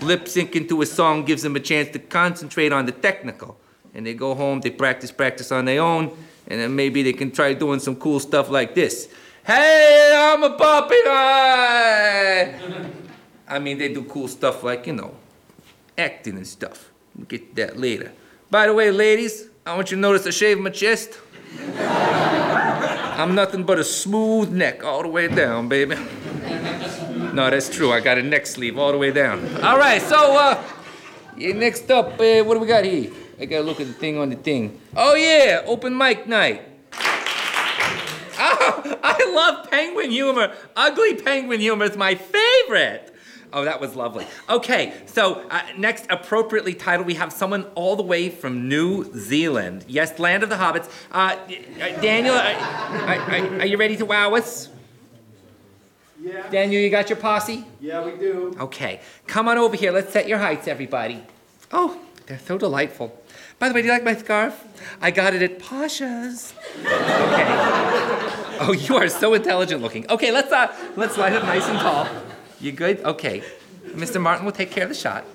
lip 0.03 0.25
syncing 0.25 0.67
to 0.69 0.81
a 0.81 0.85
song 0.85 1.25
gives 1.25 1.41
them 1.43 1.55
a 1.55 1.59
chance 1.59 1.89
to 1.91 1.99
concentrate 1.99 2.71
on 2.71 2.85
the 2.85 2.91
technical. 2.91 3.57
And 3.93 4.05
they 4.05 4.13
go 4.13 4.35
home, 4.35 4.61
they 4.61 4.69
practice, 4.71 5.11
practice 5.11 5.51
on 5.51 5.65
their 5.65 5.81
own, 5.81 6.15
and 6.47 6.59
then 6.59 6.75
maybe 6.75 7.03
they 7.03 7.13
can 7.13 7.31
try 7.31 7.53
doing 7.53 7.79
some 7.79 7.95
cool 7.95 8.19
stuff 8.19 8.49
like 8.49 8.75
this. 8.75 9.09
Hey, 9.45 10.13
I'm 10.15 10.43
a 10.43 10.51
puppy! 10.51 10.95
I 13.47 13.59
mean, 13.59 13.77
they 13.77 13.93
do 13.93 14.03
cool 14.03 14.27
stuff 14.27 14.63
like, 14.63 14.87
you 14.87 14.93
know, 14.93 15.13
acting 15.97 16.37
and 16.37 16.47
stuff. 16.47 16.91
We'll 17.15 17.25
get 17.25 17.55
that 17.55 17.77
later. 17.77 18.11
By 18.49 18.67
the 18.67 18.73
way, 18.73 18.89
ladies, 18.91 19.47
I 19.65 19.75
want 19.75 19.91
you 19.91 19.97
to 19.97 20.01
notice 20.01 20.25
I 20.25 20.31
shaved 20.31 20.61
my 20.61 20.69
chest. 20.69 21.19
I'm 21.77 23.35
nothing 23.35 23.63
but 23.63 23.79
a 23.79 23.83
smooth 23.83 24.51
neck 24.51 24.83
all 24.83 25.03
the 25.03 25.07
way 25.07 25.27
down, 25.27 25.69
baby. 25.69 25.95
No, 27.33 27.49
that's 27.49 27.67
true. 27.69 27.91
I 27.91 27.99
got 27.99 28.17
a 28.17 28.23
neck 28.23 28.45
sleeve 28.45 28.77
all 28.77 28.91
the 28.91 28.97
way 28.97 29.11
down. 29.11 29.39
All 29.63 29.77
right, 29.77 30.01
so 30.01 30.37
uh, 30.37 30.63
yeah, 31.35 31.53
next 31.53 31.89
up, 31.89 32.19
uh, 32.19 32.43
what 32.43 32.53
do 32.53 32.59
we 32.59 32.67
got 32.67 32.85
here? 32.85 33.11
I 33.39 33.45
gotta 33.45 33.63
look 33.63 33.81
at 33.81 33.87
the 33.87 33.93
thing 33.93 34.17
on 34.19 34.29
the 34.29 34.35
thing. 34.35 34.79
Oh 34.95 35.15
yeah, 35.15 35.63
open 35.65 35.97
mic 35.97 36.27
night. 36.27 36.61
Oh, 38.35 38.99
I 39.03 39.31
love 39.33 39.69
penguin 39.69 40.09
humor. 40.09 40.53
Ugly 40.75 41.15
penguin 41.21 41.59
humor 41.59 41.85
is 41.85 41.95
my 41.95 42.15
favorite. 42.15 43.13
Oh, 43.53 43.63
that 43.63 43.79
was 43.79 43.95
lovely. 43.95 44.25
Okay, 44.49 44.91
so 45.05 45.47
uh, 45.51 45.61
next, 45.77 46.07
appropriately 46.09 46.73
titled, 46.73 47.05
we 47.05 47.13
have 47.13 47.31
someone 47.31 47.63
all 47.75 47.95
the 47.95 48.01
way 48.03 48.29
from 48.29 48.67
New 48.67 49.05
Zealand. 49.17 49.85
Yes, 49.87 50.17
land 50.17 50.41
of 50.41 50.49
the 50.49 50.55
hobbits. 50.55 50.89
Uh, 51.11 51.37
uh, 51.37 52.01
Daniel, 52.01 52.33
are, 52.33 52.53
are- 52.53 53.59
are 53.61 53.65
you 53.67 53.77
ready 53.77 53.95
to 53.97 54.05
wow 54.05 54.33
us? 54.33 54.69
Yeah. 56.23 56.49
Daniel, 56.49 56.81
you 56.81 56.89
got 56.89 57.09
your 57.09 57.17
posse? 57.17 57.65
Yeah, 57.81 58.05
we 58.05 58.17
do. 58.17 58.55
Okay, 58.57 59.01
come 59.27 59.49
on 59.49 59.57
over 59.57 59.75
here. 59.75 59.91
Let's 59.91 60.13
set 60.13 60.25
your 60.25 60.37
heights, 60.37 60.69
everybody. 60.69 61.21
Oh, 61.69 61.99
they're 62.27 62.39
so 62.39 62.57
delightful. 62.57 63.21
By 63.59 63.67
the 63.67 63.75
way, 63.75 63.81
do 63.81 63.87
you 63.87 63.93
like 63.93 64.05
my 64.05 64.15
scarf? 64.15 64.63
I 65.01 65.11
got 65.11 65.33
it 65.33 65.41
at 65.41 65.59
Pasha's. 65.59 66.53
Okay. 66.79 67.45
Oh, 68.61 68.71
you 68.71 68.95
are 68.95 69.09
so 69.09 69.33
intelligent 69.33 69.81
looking. 69.81 70.09
Okay, 70.09 70.31
let's 70.31 70.51
uh, 70.51 70.73
let's 70.95 71.17
light 71.17 71.33
up 71.33 71.43
nice 71.43 71.67
and 71.67 71.77
tall. 71.79 72.07
You 72.61 72.71
good? 72.71 73.01
Okay. 73.03 73.43
Mr. 73.87 74.21
Martin 74.21 74.45
will 74.45 74.53
take 74.53 74.71
care 74.71 74.83
of 74.83 74.89
the 74.89 74.95
shot. 74.95 75.25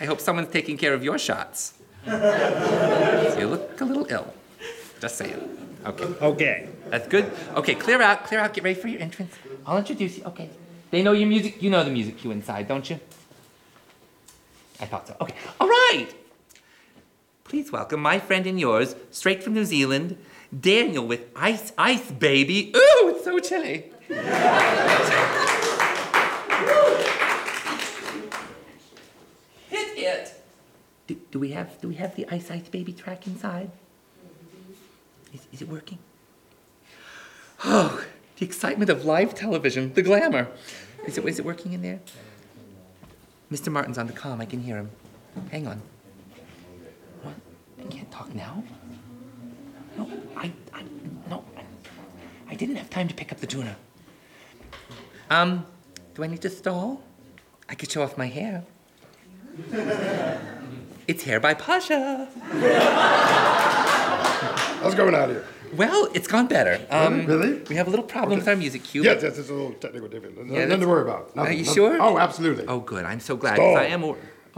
I 0.00 0.06
hope 0.06 0.20
someone's 0.20 0.50
taking 0.50 0.76
care 0.76 0.92
of 0.92 1.04
your 1.04 1.18
shots. 1.18 1.74
you 2.06 3.46
look 3.46 3.80
a 3.80 3.84
little 3.84 4.06
ill. 4.10 4.34
Just 5.00 5.16
saying. 5.16 5.78
Okay. 5.86 6.04
Okay. 6.04 6.68
That's 6.90 7.08
good. 7.08 7.30
Okay, 7.54 7.74
clear 7.74 8.00
out, 8.00 8.24
clear 8.24 8.40
out, 8.40 8.54
get 8.54 8.64
ready 8.64 8.78
for 8.78 8.88
your 8.88 9.00
entrance. 9.00 9.34
I'll 9.66 9.78
introduce 9.78 10.18
you. 10.18 10.24
Okay. 10.24 10.50
They 10.90 11.02
know 11.02 11.12
your 11.12 11.28
music. 11.28 11.62
You 11.62 11.70
know 11.70 11.82
the 11.82 11.90
music 11.90 12.18
cue 12.18 12.30
inside, 12.30 12.68
don't 12.68 12.88
you? 12.88 13.00
I 14.80 14.86
thought 14.86 15.08
so. 15.08 15.16
Okay. 15.20 15.34
All 15.60 15.68
right. 15.68 16.08
Please 17.44 17.72
welcome 17.72 18.00
my 18.00 18.18
friend 18.18 18.46
and 18.46 18.58
yours, 18.58 18.96
straight 19.10 19.42
from 19.42 19.54
New 19.54 19.64
Zealand, 19.64 20.16
Daniel 20.58 21.06
with 21.06 21.26
Ice 21.34 21.72
Ice 21.78 22.10
Baby. 22.10 22.72
Ooh, 22.76 23.14
it's 23.14 23.24
so 23.24 23.38
chilly. 23.38 23.92
Hit 29.68 29.98
it. 29.98 30.42
Do, 31.06 31.16
do 31.30 31.38
we 31.38 31.50
have 31.50 31.80
do 31.80 31.88
we 31.88 31.94
have 31.96 32.14
the 32.16 32.26
Ice 32.30 32.50
Ice 32.50 32.68
Baby 32.68 32.92
track 32.92 33.26
inside? 33.26 33.70
Is, 35.32 35.46
is 35.52 35.62
it 35.62 35.68
working? 35.68 35.98
Oh, 37.68 38.00
the 38.38 38.46
excitement 38.46 38.90
of 38.90 39.04
live 39.04 39.34
television, 39.34 39.92
the 39.94 40.02
glamour. 40.02 40.46
Is 41.04 41.18
it, 41.18 41.24
is 41.24 41.40
it 41.40 41.44
working 41.44 41.72
in 41.72 41.82
there? 41.82 41.98
Mr. 43.50 43.72
Martin's 43.72 43.98
on 43.98 44.06
the 44.06 44.12
comm, 44.12 44.40
I 44.40 44.44
can 44.44 44.60
hear 44.60 44.76
him. 44.76 44.90
Hang 45.50 45.66
on. 45.66 45.82
What? 47.22 47.34
I 47.80 47.82
can't 47.88 48.10
talk 48.12 48.32
now? 48.36 48.62
No, 49.98 50.08
I, 50.36 50.52
I, 50.72 50.84
no, 51.28 51.44
I, 52.48 52.54
didn't 52.54 52.76
have 52.76 52.88
time 52.88 53.08
to 53.08 53.14
pick 53.14 53.32
up 53.32 53.40
the 53.40 53.48
tuna. 53.48 53.76
Um, 55.28 55.66
do 56.14 56.22
I 56.22 56.28
need 56.28 56.42
to 56.42 56.50
stall? 56.50 57.02
I 57.68 57.74
could 57.74 57.90
show 57.90 58.02
off 58.02 58.16
my 58.16 58.26
hair. 58.26 58.62
it's 61.08 61.24
hair 61.24 61.40
by 61.40 61.54
Pasha. 61.54 62.28
How's 64.80 64.94
going 64.94 65.16
out 65.16 65.30
here? 65.30 65.44
Well, 65.74 66.08
it's 66.14 66.28
gone 66.28 66.46
better. 66.46 66.80
Um, 66.90 67.26
Really? 67.26 67.62
We 67.68 67.76
have 67.76 67.86
a 67.86 67.90
little 67.90 68.04
problem 68.04 68.38
with 68.38 68.48
our 68.48 68.56
music 68.56 68.84
cue. 68.84 69.02
Yes, 69.02 69.22
yes, 69.22 69.38
it's 69.38 69.48
a 69.50 69.52
little 69.54 69.72
technical 69.72 70.08
difficulty. 70.08 70.50
Nothing 70.50 70.80
to 70.80 70.86
worry 70.88 71.02
about. 71.02 71.34
Nothing, 71.34 71.58
you 71.58 71.64
nothing- 71.64 71.74
sure? 71.74 71.98
Oh, 72.00 72.18
absolutely. 72.18 72.64
Oh, 72.66 72.80
good. 72.80 73.04
I'm 73.04 73.20
so 73.20 73.36
glad. 73.36 73.58
I 73.58 73.86
am. 73.86 74.04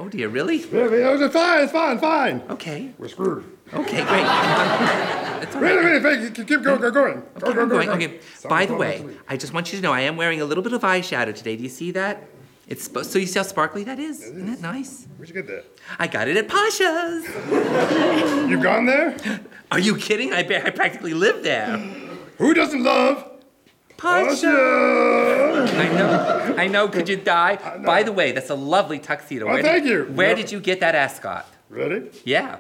Oh 0.00 0.08
dear, 0.08 0.28
really? 0.28 0.58
Yeah, 0.58 0.88
yeah, 0.94 1.24
It's 1.24 1.32
fine, 1.34 1.62
it's 1.64 1.72
fine, 1.72 1.98
fine. 1.98 2.42
Okay. 2.50 2.92
We're 2.98 3.08
screwed. 3.08 3.44
Okay, 3.74 3.96
great. 4.04 4.22
That's 4.22 5.56
all 5.56 5.60
Wait 5.62 5.74
right. 5.74 5.78
a 5.96 6.00
minute, 6.00 6.36
wait, 6.38 6.46
keep 6.46 6.62
going, 6.62 6.80
go, 6.80 6.90
going. 6.92 7.14
Go, 7.40 7.48
Okay, 7.48 7.54
go, 7.54 7.66
go, 7.66 7.66
going. 7.66 7.88
go. 7.88 7.94
Okay. 7.94 8.20
By 8.48 8.64
the 8.66 8.74
way, 8.76 9.04
I 9.28 9.36
just 9.36 9.52
want 9.52 9.72
you 9.72 9.78
to 9.78 9.82
know 9.82 9.92
I 9.92 10.02
am 10.02 10.16
wearing 10.16 10.40
a 10.40 10.44
little 10.44 10.62
bit 10.62 10.72
of 10.72 10.82
eyeshadow 10.82 11.34
today. 11.34 11.56
Do 11.56 11.64
you 11.64 11.68
see 11.68 11.90
that? 11.92 12.28
It's 12.68 12.84
supposed 12.84 13.10
so 13.10 13.18
you 13.18 13.26
see 13.26 13.38
how 13.38 13.44
sparkly 13.44 13.82
that 13.84 13.98
is? 13.98 14.22
Isn't 14.22 14.46
that 14.46 14.60
nice? 14.60 15.06
Where'd 15.16 15.28
you 15.30 15.34
get 15.34 15.46
that? 15.46 15.64
I 15.98 16.06
got 16.06 16.28
it 16.28 16.36
at 16.36 16.48
Pasha's. 16.48 17.24
You've 18.50 18.62
gone 18.62 18.84
there? 18.86 19.16
Are 19.70 19.78
you 19.78 19.96
kidding? 19.96 20.32
I, 20.34 20.42
ba- 20.42 20.66
I 20.66 20.70
practically 20.70 21.14
live 21.14 21.42
there. 21.42 21.76
Who 22.38 22.52
doesn't 22.54 22.82
love 22.82 23.24
Pasha. 23.96 24.46
Pasha? 24.46 25.76
I 25.76 25.88
know. 25.96 26.54
I 26.58 26.66
know. 26.68 26.88
Could 26.88 27.08
you 27.08 27.16
die? 27.16 27.56
By 27.84 28.02
the 28.02 28.12
way, 28.12 28.32
that's 28.32 28.50
a 28.50 28.54
lovely 28.54 28.98
tuxedo. 28.98 29.46
Oh, 29.46 29.52
Where 29.54 29.62
thank 29.62 29.84
did, 29.84 29.90
you. 29.90 30.04
Where 30.14 30.28
Yep. 30.28 30.36
did 30.36 30.52
you 30.52 30.60
get 30.60 30.80
that 30.80 30.94
ascot? 30.94 31.46
Ready? 31.70 32.10
Yeah. 32.24 32.58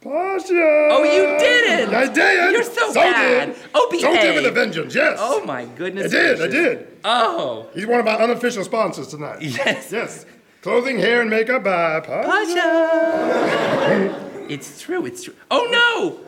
Pasha! 0.00 0.88
Oh, 0.90 1.04
you 1.04 1.38
didn't! 1.38 1.94
I 1.94 2.10
did! 2.10 2.52
You're 2.52 2.62
so 2.62 2.94
bad. 2.94 3.54
Did. 3.54 3.56
Oh, 3.74 3.88
So 4.00 4.12
did 4.14 4.34
with 4.34 4.46
a 4.46 4.50
vengeance, 4.50 4.94
yes! 4.94 5.18
Oh 5.20 5.44
my 5.44 5.66
goodness 5.66 6.06
I 6.06 6.16
did, 6.16 6.40
I 6.40 6.46
did. 6.46 6.98
Oh. 7.04 7.68
He's 7.74 7.86
one 7.86 8.00
of 8.00 8.06
my 8.06 8.14
unofficial 8.14 8.64
sponsors 8.64 9.08
tonight. 9.08 9.42
Yes. 9.42 9.92
Yes. 9.92 10.24
Clothing, 10.62 10.98
hair, 10.98 11.20
and 11.20 11.28
makeup 11.28 11.64
by 11.64 12.00
Pasha. 12.00 12.24
Pasha. 12.54 14.46
it's 14.48 14.80
true. 14.80 15.04
It's 15.06 15.22
true. 15.22 15.34
Oh 15.50 15.68
no! 15.70 16.20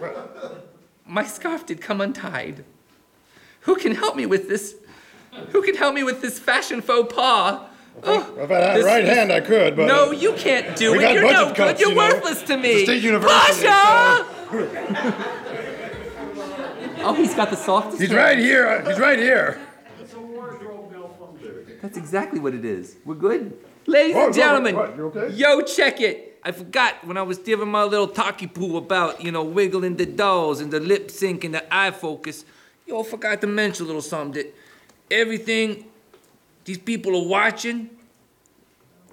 My 1.07 1.25
scarf 1.25 1.67
did 1.67 1.81
come 1.81 2.01
untied. 2.01 2.65
Who 3.61 3.77
can 3.77 3.95
help 3.95 4.17
me 4.17 4.27
with 4.27 4.49
this? 4.49 4.77
Who 5.51 5.63
can 5.63 5.77
help 5.77 5.95
me 5.95 6.03
with 6.03 6.21
this 6.23 6.39
fashion 6.39 6.81
faux 6.83 7.13
pas? 7.15 7.61
Oh, 8.05 8.35
If 8.39 8.51
I 8.51 8.55
had 8.55 8.71
a 8.71 8.75
This- 8.79 8.85
right 8.87 9.05
this- 9.05 9.15
hand, 9.17 9.33
I 9.33 9.41
could, 9.41 9.77
but. 9.77 9.87
no, 9.87 10.11
you 10.11 10.33
can't 10.33 10.75
do 10.77 10.93
We 10.93 10.99
it. 10.99 11.03
got 11.03 11.15
You're 11.15 11.23
budget 11.23 11.39
no 11.49 11.55
good. 11.67 11.81
You're 11.81 11.89
you 11.91 11.95
know. 11.95 12.01
worthless 12.01 12.43
to 12.43 12.57
me. 12.57 12.71
It's 12.71 12.83
a 12.83 12.85
state 12.87 13.03
university, 13.03 13.67
Pasha! 13.67 14.27
oh, 17.05 17.15
he's 17.17 17.35
got 17.35 17.51
the 17.51 17.57
softest. 17.57 18.01
He's 18.01 18.11
hand. 18.11 18.19
right 18.21 18.39
here. 18.39 18.67
uh, 18.67 18.89
He's 18.89 18.99
right 18.99 19.19
here. 19.19 19.59
That's 21.81 21.97
exactly 21.99 22.39
what 22.39 22.55
it 22.55 22.65
is. 22.65 22.97
We're 23.05 23.15
good? 23.17 23.59
Ladies 23.87 24.15
What, 24.15 24.21
and 24.27 24.29
what, 24.31 24.37
gentlemen, 24.37 24.77
what, 24.77 24.97
you 24.97 25.05
okay? 25.07 25.35
yo, 25.35 25.61
check 25.63 26.01
it. 26.01 26.39
I 26.45 26.53
forgot 26.53 27.05
when 27.05 27.17
I 27.17 27.23
was 27.23 27.39
giving 27.39 27.69
my 27.69 27.83
little 27.85 28.07
talkie 28.07 28.47
poo 28.47 28.77
about, 28.77 29.21
you 29.23 29.33
know, 29.33 29.43
wiggling 29.43 29.97
the 29.97 30.07
dolls 30.07 30.61
and 30.61 30.71
the 30.73 30.79
lip 30.81 31.11
sync 31.11 31.43
and 31.45 31.55
the 31.55 31.75
eye 31.75 31.91
focus. 31.91 32.45
Yo, 32.87 33.01
I 33.01 33.05
forgot 33.05 33.41
to 33.41 33.47
mention 33.49 33.85
a 33.85 33.87
little 33.87 34.03
something 34.03 34.33
that 34.45 34.55
everything 35.11 35.87
these 36.65 36.79
people 36.79 37.17
are 37.17 37.27
watching 37.27 37.91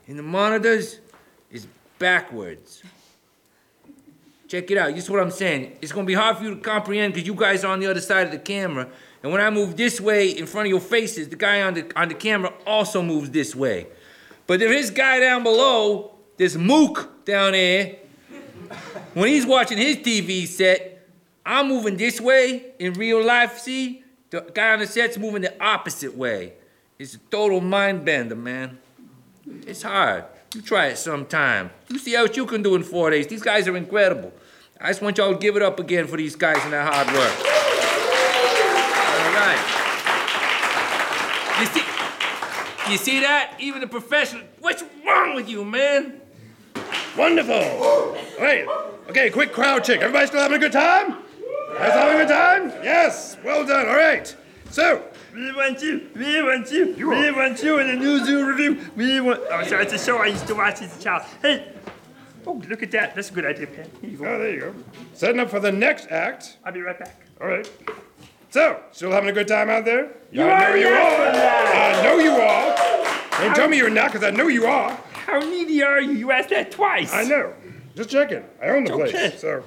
and 0.07 0.17
the 0.17 0.23
monitors 0.23 0.99
is 1.51 1.67
backwards. 1.97 2.83
Check 4.47 4.71
it 4.71 4.77
out. 4.79 4.95
This 4.95 5.03
is 5.03 5.09
what 5.09 5.21
I'm 5.21 5.29
saying. 5.29 5.77
It's 5.81 5.91
gonna 5.91 6.07
be 6.07 6.15
hard 6.15 6.37
for 6.37 6.43
you 6.43 6.55
to 6.55 6.61
comprehend 6.61 7.13
because 7.13 7.27
you 7.27 7.35
guys 7.35 7.63
are 7.63 7.71
on 7.71 7.79
the 7.79 7.87
other 7.87 8.01
side 8.01 8.25
of 8.25 8.31
the 8.31 8.39
camera. 8.39 8.87
And 9.21 9.31
when 9.31 9.41
I 9.41 9.49
move 9.49 9.77
this 9.77 10.01
way 10.01 10.29
in 10.29 10.47
front 10.47 10.65
of 10.65 10.71
your 10.71 10.79
faces, 10.79 11.29
the 11.29 11.35
guy 11.35 11.61
on 11.61 11.75
the 11.75 11.91
on 11.95 12.07
the 12.07 12.15
camera 12.15 12.51
also 12.65 13.03
moves 13.03 13.29
this 13.29 13.55
way. 13.55 13.87
But 14.47 14.61
is 14.61 14.69
this 14.69 14.89
guy 14.89 15.19
down 15.19 15.43
below, 15.43 16.15
this 16.37 16.55
mook 16.55 17.25
down 17.25 17.51
there. 17.51 17.97
When 19.13 19.27
he's 19.27 19.45
watching 19.45 19.77
his 19.77 19.97
TV 19.97 20.47
set, 20.47 21.07
I'm 21.45 21.67
moving 21.67 21.97
this 21.97 22.19
way 22.19 22.73
in 22.79 22.93
real 22.93 23.23
life. 23.23 23.59
See, 23.59 24.03
the 24.29 24.41
guy 24.41 24.73
on 24.73 24.79
the 24.79 24.87
set's 24.87 25.17
moving 25.17 25.41
the 25.43 25.63
opposite 25.63 26.15
way. 26.15 26.53
It's 26.99 27.15
a 27.15 27.17
total 27.17 27.61
mind 27.61 28.03
bender, 28.03 28.35
man. 28.35 28.77
It's 29.65 29.83
hard. 29.83 30.25
You 30.53 30.61
try 30.61 30.87
it 30.87 30.97
sometime. 30.97 31.69
You 31.87 31.97
see 31.97 32.13
how 32.13 32.25
you 32.25 32.45
can 32.45 32.61
do 32.61 32.75
in 32.75 32.83
four 32.83 33.09
days. 33.09 33.25
These 33.25 33.41
guys 33.41 33.69
are 33.69 33.77
incredible. 33.77 34.33
I 34.81 34.87
just 34.87 35.01
want 35.01 35.17
y'all 35.17 35.31
to 35.31 35.39
give 35.39 35.55
it 35.55 35.61
up 35.61 35.79
again 35.79 36.07
for 36.07 36.17
these 36.17 36.35
guys 36.35 36.57
and 36.61 36.73
their 36.73 36.83
hard 36.83 37.07
work. 37.07 37.31
All 39.15 39.31
right. 39.31 39.63
You 41.61 41.67
see, 41.67 42.91
you 42.91 42.97
see 42.97 43.21
that? 43.21 43.53
Even 43.59 43.79
the 43.79 43.87
professional. 43.87 44.43
What's 44.59 44.83
wrong 45.05 45.35
with 45.35 45.47
you, 45.47 45.63
man? 45.63 46.19
Wonderful. 47.17 48.17
Wait. 48.41 48.67
Okay, 49.09 49.29
quick 49.29 49.53
crowd 49.53 49.85
check. 49.85 50.01
Everybody 50.01 50.27
still 50.27 50.41
having 50.41 50.57
a 50.57 50.59
good 50.59 50.73
time? 50.73 51.15
Guys 51.77 51.93
having 51.93 52.15
a 52.15 52.25
good 52.25 52.33
time? 52.33 52.83
Yes. 52.83 53.37
Well 53.41 53.65
done. 53.65 53.87
All 53.87 53.95
right. 53.95 54.35
So, 54.69 55.01
We 55.33 55.51
want 55.53 55.81
you. 55.81 56.09
We 56.15 56.41
want 56.41 56.71
you. 56.71 56.95
we 57.07 57.31
want 57.31 57.61
you 57.63 57.79
in 57.79 57.87
the 57.87 57.95
New 57.95 58.25
Zoo 58.25 58.45
Revue. 58.47 58.79
We 58.95 59.19
want. 59.21 59.41
Oh, 59.51 59.63
sorry, 59.63 59.83
it's 59.83 59.93
a 59.93 59.97
show 59.99 60.17
I 60.17 60.27
used 60.27 60.47
to 60.47 60.55
watch 60.55 60.81
as 60.81 60.97
a 60.97 61.01
child. 61.01 61.23
Hey. 61.41 61.73
Oh, 62.47 62.53
look 62.67 62.81
at 62.81 62.91
that. 62.91 63.15
That's 63.15 63.29
a 63.29 63.33
good 63.33 63.45
idea, 63.45 63.67
Pat. 63.67 63.89
Here 64.01 64.09
you 64.09 64.17
go. 64.17 64.25
oh, 64.25 64.39
there 64.39 64.53
you 64.53 64.59
go. 64.61 64.75
Setting 65.13 65.39
up 65.39 65.49
for 65.49 65.59
the 65.59 65.71
next 65.71 66.07
act. 66.09 66.57
I'll 66.65 66.71
be 66.73 66.81
right 66.81 66.97
back. 66.97 67.15
All 67.39 67.47
right. 67.47 67.69
So, 68.49 68.81
still 68.91 69.11
having 69.11 69.29
a 69.29 69.33
good 69.33 69.47
time 69.47 69.69
out 69.69 69.85
there? 69.85 70.09
You 70.31 70.43
I 70.43 70.47
know 70.47 70.53
are 70.65 70.77
you 70.77 70.87
are. 70.87 71.31
I 71.31 72.01
know 72.03 72.17
you 72.17 72.31
are. 72.31 73.43
Don't 73.45 73.55
tell 73.55 73.67
me 73.67 73.77
you're 73.77 73.91
not, 73.91 74.11
because 74.11 74.25
I 74.27 74.31
know 74.31 74.47
you 74.47 74.65
are. 74.65 74.89
How 75.13 75.37
needy 75.39 75.83
are 75.83 76.01
you? 76.01 76.13
You 76.13 76.31
asked 76.31 76.49
that 76.49 76.71
twice. 76.71 77.13
I 77.13 77.23
know. 77.25 77.53
Just 77.95 78.09
checking. 78.09 78.43
I 78.61 78.69
own 78.69 78.85
the 78.85 78.93
place. 78.95 79.13
Okay. 79.13 79.35
So, 79.37 79.63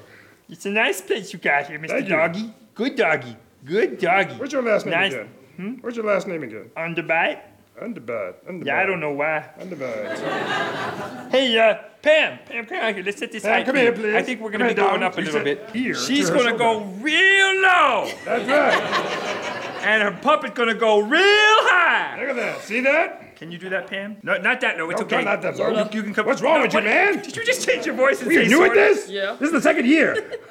It's 0.48 0.66
a 0.66 0.70
nice 0.70 1.00
place 1.00 1.32
you 1.32 1.38
got 1.38 1.68
here, 1.68 1.78
Mr. 1.78 1.88
Thank 1.88 2.04
you. 2.08 2.16
Doggy. 2.16 2.54
Good 2.74 2.96
doggy. 2.96 3.36
Good 3.64 3.98
doggy. 4.00 4.34
what's 4.34 4.52
your 4.52 4.62
last 4.62 4.86
name 4.86 4.94
Nice. 4.94 5.12
again? 5.12 5.28
Hmm? 5.56 5.74
What's 5.80 5.96
your 5.96 6.06
last 6.06 6.26
name 6.26 6.42
again? 6.42 6.70
Underbite? 6.76 7.40
Underbite. 7.80 8.34
Underbite. 8.48 8.66
Yeah, 8.66 8.80
I 8.80 8.86
don't 8.86 9.00
know 9.00 9.12
why. 9.12 9.48
Underbite. 9.60 11.30
Hey, 11.30 11.58
uh, 11.58 11.78
Pam. 12.02 12.38
Pam, 12.46 12.66
come 12.66 12.78
out 12.78 12.94
here. 12.94 13.04
Let's 13.04 13.18
set 13.18 13.32
this 13.32 13.42
Pam, 13.42 13.64
come 13.64 13.74
for 13.74 13.80
here, 13.80 13.92
please. 13.92 14.14
I 14.14 14.22
think 14.22 14.40
we're 14.40 14.50
gonna 14.50 14.64
be 14.64 14.74
here, 14.74 14.82
going 14.84 15.02
up 15.02 15.16
a 15.16 15.20
little 15.20 15.42
bit. 15.42 15.70
here 15.72 15.94
She's 15.94 16.30
gonna 16.30 16.56
go 16.56 16.80
real 17.00 17.60
low, 17.62 18.10
That's 18.24 18.48
right. 18.48 19.82
and 19.84 20.02
her 20.02 20.18
puppet's 20.22 20.54
gonna 20.54 20.74
go 20.74 21.00
real 21.00 21.20
high. 21.20 22.18
Look 22.20 22.30
at 22.30 22.36
that. 22.36 22.60
See 22.62 22.80
that? 22.80 23.36
Can 23.36 23.50
you 23.50 23.58
do 23.58 23.68
that, 23.70 23.86
Pam? 23.88 24.18
No, 24.22 24.36
not 24.38 24.60
that 24.60 24.76
No, 24.78 24.88
It's 24.90 25.00
No, 25.00 25.06
okay. 25.06 25.24
not 25.24 25.42
that 25.42 25.56
low. 25.56 25.70
You, 25.70 25.84
you 25.92 26.02
can 26.02 26.14
come. 26.14 26.26
What's 26.26 26.40
wrong 26.42 26.58
No, 26.58 26.62
with 26.62 26.74
you, 26.74 26.82
man? 26.82 27.22
Did 27.22 27.36
you 27.36 27.44
just 27.44 27.66
change 27.66 27.86
your 27.86 27.94
voice 27.96 28.18
and 28.20 28.28
Were 28.28 28.32
you 28.34 28.42
say 28.44 28.48
new 28.48 28.62
at 28.64 28.68
sorta? 28.68 28.80
this? 28.80 29.08
Yeah. 29.08 29.36
This 29.40 29.48
is 29.48 29.52
the 29.52 29.62
second 29.62 29.86
year. 29.86 30.38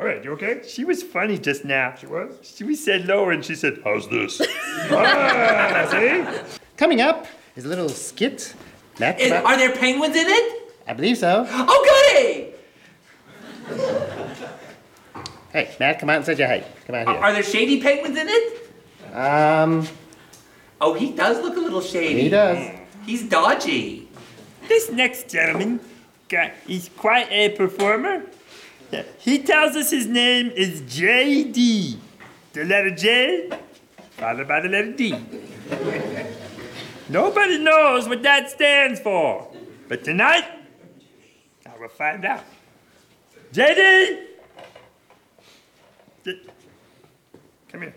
All 0.00 0.06
right, 0.06 0.22
you 0.22 0.30
okay? 0.32 0.62
She 0.66 0.84
was 0.84 1.02
funny 1.02 1.38
just 1.38 1.64
now. 1.64 1.94
She 1.98 2.06
was? 2.06 2.32
She, 2.42 2.62
we 2.64 2.76
said 2.76 3.06
lower, 3.06 3.32
and 3.32 3.44
she 3.44 3.54
said, 3.56 3.80
"How's 3.84 4.08
this?" 4.08 4.40
Ah, 4.90 5.88
see? 5.90 6.24
Coming 6.76 7.00
up 7.00 7.26
is 7.56 7.64
a 7.64 7.68
little 7.68 7.88
skit. 7.88 8.54
Matt, 9.00 9.20
Is- 9.20 9.32
come 9.32 9.44
are 9.46 9.56
there 9.56 9.74
penguins 9.74 10.14
in 10.16 10.26
it? 10.28 10.72
I 10.86 10.92
believe 10.94 11.18
so. 11.18 11.44
Oh, 11.50 12.12
goody! 12.14 12.54
Hey, 15.52 15.74
Matt, 15.80 15.98
come 15.98 16.10
out 16.10 16.16
and 16.16 16.24
say 16.26 16.34
your 16.36 16.46
hey. 16.46 16.64
Come 16.86 16.94
out 16.96 17.08
here. 17.08 17.16
Are 17.18 17.32
there 17.32 17.42
shady 17.42 17.80
penguins 17.80 18.16
in 18.16 18.28
it? 18.28 19.14
Um, 19.14 19.86
Oh, 20.80 20.94
he 20.94 21.10
does 21.10 21.42
look 21.42 21.56
a 21.56 21.60
little 21.60 21.80
shady. 21.80 22.22
he 22.22 22.28
does. 22.28 22.70
He's 23.04 23.24
dodgy. 23.28 24.08
This 24.68 24.90
next 24.92 25.28
gentleman, 25.28 25.80
guy, 26.28 26.52
he's 26.66 26.88
quite 26.96 27.26
a 27.32 27.48
performer. 27.50 28.22
He 29.18 29.38
tells 29.42 29.76
us 29.76 29.90
his 29.90 30.06
name 30.06 30.50
is 30.50 30.82
J.D. 30.86 31.98
The 32.52 32.64
letter 32.64 32.90
J, 32.90 33.50
followed 34.12 34.48
by 34.48 34.60
the 34.60 34.68
letter 34.68 34.92
D. 34.92 35.14
Nobody 37.08 37.58
knows 37.58 38.08
what 38.08 38.22
that 38.22 38.50
stands 38.50 39.00
for. 39.00 39.48
But 39.88 40.04
tonight, 40.04 40.44
I 41.66 41.78
will 41.78 41.88
find 41.88 42.24
out. 42.24 42.44
J.D. 43.52 44.24
Come 47.70 47.82
here. 47.82 47.94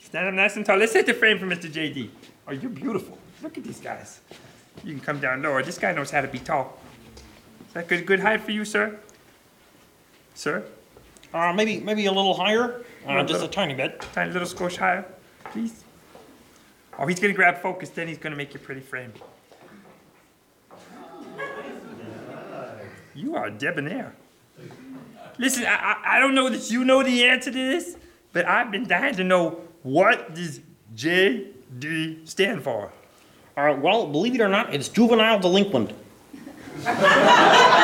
Stand 0.00 0.28
up 0.28 0.34
nice 0.34 0.56
and 0.56 0.64
tall. 0.64 0.78
Let's 0.78 0.92
set 0.92 1.06
the 1.06 1.14
frame 1.14 1.38
for 1.38 1.46
Mr. 1.46 1.70
J.D. 1.70 2.10
Oh, 2.46 2.52
you're 2.52 2.70
beautiful. 2.70 3.18
Look 3.42 3.58
at 3.58 3.64
these 3.64 3.80
guys. 3.80 4.20
You 4.84 4.94
can 4.94 5.00
come 5.00 5.20
down 5.20 5.42
lower. 5.42 5.62
This 5.62 5.78
guy 5.78 5.92
knows 5.92 6.10
how 6.10 6.20
to 6.20 6.28
be 6.28 6.38
tall. 6.38 6.78
Is 7.66 7.74
that 7.74 7.88
good, 7.88 8.06
good 8.06 8.20
height 8.20 8.40
for 8.40 8.52
you, 8.52 8.64
sir? 8.64 8.98
Sir? 10.38 10.62
Uh, 11.34 11.52
maybe 11.52 11.80
maybe 11.80 12.06
a 12.06 12.12
little 12.12 12.32
higher, 12.32 12.84
uh, 13.08 13.24
just 13.24 13.42
a 13.42 13.48
tiny 13.48 13.74
bit. 13.74 14.00
Tiny 14.12 14.30
little 14.30 14.46
squish 14.46 14.76
higher, 14.76 15.04
please. 15.46 15.82
Oh, 16.96 17.08
he's 17.08 17.18
gonna 17.18 17.32
grab 17.32 17.60
focus, 17.60 17.88
then 17.88 18.06
he's 18.06 18.18
gonna 18.18 18.36
make 18.36 18.54
your 18.54 18.60
pretty 18.60 18.80
frame. 18.80 19.12
You 23.16 23.34
are 23.34 23.50
debonair. 23.50 24.14
Listen, 25.38 25.64
I, 25.64 25.74
I, 25.74 26.16
I 26.16 26.18
don't 26.20 26.36
know 26.36 26.48
that 26.48 26.70
you 26.70 26.84
know 26.84 27.02
the 27.02 27.24
answer 27.24 27.50
to 27.50 27.58
this, 27.58 27.96
but 28.32 28.46
I've 28.46 28.70
been 28.70 28.86
dying 28.86 29.16
to 29.16 29.24
know 29.24 29.60
what 29.82 30.36
does 30.36 30.60
JD 30.94 32.28
stand 32.28 32.62
for? 32.62 32.92
Uh, 33.56 33.76
well, 33.76 34.06
believe 34.06 34.36
it 34.36 34.40
or 34.40 34.48
not, 34.48 34.72
it's 34.72 34.88
juvenile 34.88 35.40
delinquent. 35.40 35.90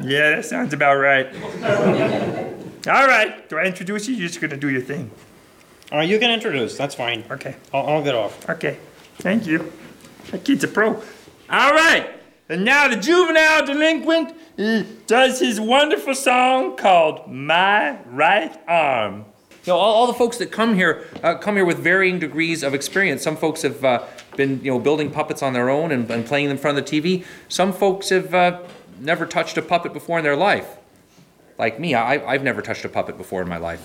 Yeah, 0.00 0.36
that 0.36 0.44
sounds 0.44 0.72
about 0.72 0.94
right. 0.96 1.26
All 2.86 3.06
right, 3.06 3.48
do 3.48 3.58
I 3.58 3.64
introduce 3.64 4.08
you? 4.08 4.14
You're 4.14 4.28
just 4.28 4.40
gonna 4.40 4.56
do 4.56 4.70
your 4.70 4.80
thing. 4.80 5.10
Uh, 5.92 6.00
you 6.00 6.18
can 6.18 6.30
introduce. 6.30 6.76
That's 6.76 6.94
fine. 6.94 7.24
Okay. 7.30 7.56
I'll, 7.72 7.86
I'll 7.86 8.04
get 8.04 8.14
off. 8.14 8.48
Okay, 8.48 8.78
thank 9.18 9.46
you. 9.46 9.72
That 10.30 10.44
kid's 10.44 10.64
a 10.64 10.68
pro. 10.68 10.94
All 11.50 11.72
right, 11.72 12.08
and 12.48 12.64
now 12.64 12.88
the 12.88 12.96
juvenile 12.96 13.66
delinquent 13.66 14.34
does 15.06 15.40
his 15.40 15.60
wonderful 15.60 16.14
song 16.14 16.76
called 16.76 17.30
"My 17.30 18.00
Right 18.06 18.56
Arm." 18.68 19.24
You 19.64 19.72
know, 19.74 19.78
all, 19.78 19.94
all 19.96 20.06
the 20.06 20.14
folks 20.14 20.38
that 20.38 20.52
come 20.52 20.74
here 20.74 21.06
uh, 21.22 21.34
come 21.34 21.56
here 21.56 21.64
with 21.64 21.78
varying 21.78 22.18
degrees 22.18 22.62
of 22.62 22.72
experience. 22.72 23.22
Some 23.22 23.36
folks 23.36 23.62
have 23.62 23.84
uh, 23.84 24.04
been, 24.36 24.60
you 24.62 24.70
know, 24.70 24.78
building 24.78 25.10
puppets 25.10 25.42
on 25.42 25.52
their 25.52 25.68
own 25.68 25.92
and, 25.92 26.10
and 26.10 26.24
playing 26.24 26.46
them 26.46 26.56
in 26.56 26.60
front 26.60 26.78
of 26.78 26.86
the 26.86 27.00
TV. 27.00 27.24
Some 27.48 27.72
folks 27.72 28.08
have 28.10 28.32
uh, 28.34 28.62
never 29.00 29.26
touched 29.26 29.56
a 29.56 29.62
puppet 29.62 29.92
before 29.92 30.18
in 30.18 30.24
their 30.24 30.36
life. 30.36 30.76
Like 31.58 31.80
me, 31.80 31.94
I, 31.94 32.24
I've 32.26 32.42
never 32.42 32.62
touched 32.62 32.84
a 32.84 32.88
puppet 32.88 33.16
before 33.16 33.42
in 33.42 33.48
my 33.48 33.56
life. 33.56 33.82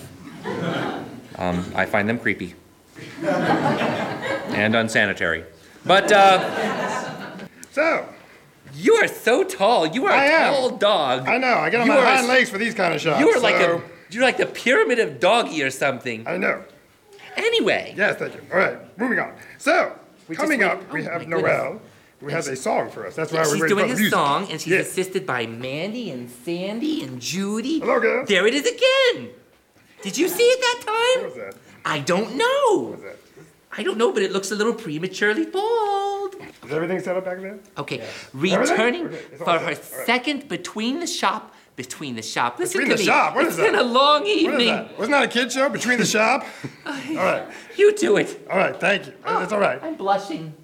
Um, 1.36 1.64
I 1.74 1.86
find 1.86 2.08
them 2.08 2.18
creepy 2.18 2.54
and 3.22 4.74
unsanitary. 4.76 5.44
But 5.84 6.10
uh, 6.12 7.36
So, 7.72 8.08
you 8.74 8.94
are 8.94 9.08
so 9.08 9.42
tall. 9.44 9.86
You 9.86 10.06
are 10.06 10.12
I 10.12 10.24
a 10.26 10.28
am. 10.30 10.52
tall 10.54 10.70
dog. 10.76 11.28
I 11.28 11.38
know, 11.38 11.54
I 11.54 11.70
get 11.70 11.80
on 11.80 11.86
You 11.86 11.92
my 11.92 12.00
hind 12.00 12.28
legs 12.28 12.50
for 12.50 12.58
these 12.58 12.74
kind 12.74 12.94
of 12.94 13.00
shots. 13.00 13.20
You 13.20 13.30
are 13.30 13.40
like 13.40 13.56
a 13.56 13.82
you're 14.10 14.22
like 14.22 14.36
the 14.36 14.46
pyramid 14.46 15.00
of 15.00 15.18
doggy 15.18 15.62
or 15.62 15.70
something. 15.70 16.26
I 16.28 16.36
know. 16.36 16.62
Anyway. 17.36 17.94
Yes, 17.96 18.16
thank 18.16 18.34
you. 18.34 18.42
All 18.52 18.58
right, 18.58 18.78
moving 18.98 19.18
on. 19.18 19.34
So, 19.58 19.92
We 20.28 20.36
coming 20.36 20.62
up, 20.62 20.78
wait- 20.92 21.02
we 21.02 21.08
oh, 21.08 21.10
have 21.10 21.28
my 21.28 21.36
Noel, 21.40 21.80
who 22.24 22.30
has 22.30 22.48
a 22.48 22.56
song 22.56 22.90
for 22.90 23.06
us. 23.06 23.14
That's 23.14 23.32
why 23.32 23.40
we're 23.40 23.56
she's 23.58 23.68
doing 23.68 23.84
a 23.90 23.94
music. 23.94 24.10
song, 24.10 24.48
and 24.50 24.60
she's 24.60 24.72
Yes. 24.72 24.88
assisted 24.88 25.26
by 25.26 25.46
Mandy 25.46 26.10
and 26.10 26.30
Sandy 26.44 27.02
and 27.04 27.20
Judy. 27.20 27.80
Hello, 27.80 28.00
girl. 28.00 28.24
There 28.26 28.46
it 28.46 28.54
is 28.54 28.66
again. 28.66 29.30
Did 30.02 30.18
you 30.18 30.28
see 30.28 30.42
it 30.44 30.60
that 30.60 30.80
time? 30.86 31.24
What 31.24 31.36
was 31.36 31.54
that? 31.54 31.54
I 31.84 31.98
don't 32.00 32.34
know. 32.36 32.76
What 32.82 32.90
was 32.92 33.02
that? 33.02 33.16
I 33.76 33.82
don't 33.82 33.98
know, 33.98 34.12
but 34.12 34.22
it 34.22 34.32
looks 34.32 34.50
a 34.52 34.54
little 34.54 34.72
prematurely 34.74 35.46
bald. 35.46 36.36
Is 36.64 36.72
everything 36.72 37.00
set 37.00 37.16
up 37.16 37.24
back 37.24 37.40
there? 37.40 37.58
Okay, 37.76 37.98
Everything? 38.34 38.60
returning 38.60 39.06
it's 39.12 39.38
for 39.38 39.58
her 39.58 39.66
right. 39.66 39.84
second 39.84 40.48
between 40.48 41.00
the 41.00 41.06
shop. 41.06 41.52
Between 41.76 42.14
the 42.14 42.22
shop. 42.22 42.60
Listen 42.60 42.78
Between 42.82 42.96
to 42.96 43.02
the 43.02 43.02
me. 43.02 43.06
shop? 43.06 43.34
What 43.34 43.46
It's 43.46 43.54
is 43.54 43.56
that? 43.58 43.72
been 43.72 43.74
a 43.80 43.82
long 43.82 44.24
evening. 44.26 44.52
What 44.52 44.60
is 44.60 44.66
that? 44.68 44.98
Wasn't 44.98 45.10
that 45.12 45.24
a 45.24 45.28
kid 45.28 45.50
show? 45.50 45.68
Between 45.68 45.98
the 45.98 46.06
shop? 46.06 46.46
all 46.86 46.92
right, 47.16 47.48
You 47.76 47.92
do 47.96 48.16
it. 48.16 48.46
all 48.48 48.58
right, 48.58 48.78
thank 48.78 49.06
you. 49.08 49.12
Oh, 49.26 49.40
That's 49.40 49.52
all 49.52 49.58
right. 49.58 49.82
I'm 49.82 49.96
blushing. 49.96 50.54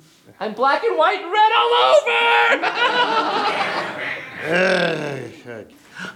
I'm 0.40 0.54
black 0.54 0.82
and 0.84 0.96
white 0.96 1.20
and 1.20 1.30
red 1.30 1.52
all 1.58 1.72
over. 1.92 2.20
Hey, 4.40 5.32
hey. 5.44 5.66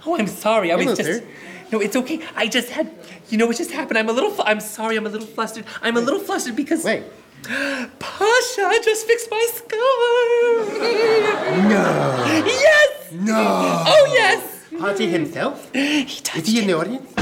Oh, 0.05 0.17
I'm 0.17 0.25
sorry. 0.27 0.71
I 0.71 0.75
was 0.75 0.85
Almost 0.87 1.01
just. 1.01 1.21
there. 1.21 1.29
No, 1.71 1.79
it's 1.79 1.95
okay. 1.95 2.19
I 2.35 2.47
just 2.47 2.69
had. 2.69 2.91
You 3.29 3.37
know 3.37 3.45
what 3.45 3.57
just 3.57 3.69
happened? 3.71 3.99
I'm 3.99 4.09
a 4.09 4.13
little. 4.13 4.31
Fu- 4.31 4.41
I'm 4.43 4.59
sorry. 4.59 4.97
I'm 4.97 5.05
a 5.05 5.09
little 5.09 5.27
flustered. 5.27 5.65
I'm 5.83 5.95
a 5.95 6.01
little 6.01 6.19
flustered 6.19 6.55
because. 6.55 6.83
Wait. 6.83 7.03
Pasha 7.43 8.71
just 8.83 9.05
fixed 9.05 9.29
my 9.29 9.47
scar. 9.53 9.79
No. 11.69 12.43
Yes. 12.47 13.11
No. 13.11 13.83
Oh 13.87 14.09
yes. 14.11 14.63
Haji 14.79 15.05
himself? 15.07 15.69
He 15.73 16.01
Is 16.01 16.47
he 16.47 16.57
in 16.57 16.63
it. 16.63 16.67
the 16.67 16.73
audience? 16.73 17.13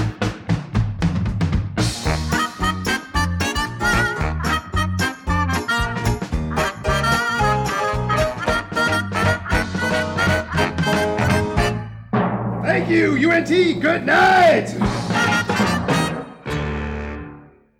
UNT. 13.34 13.82
Good 13.82 14.06
night. 14.06 15.03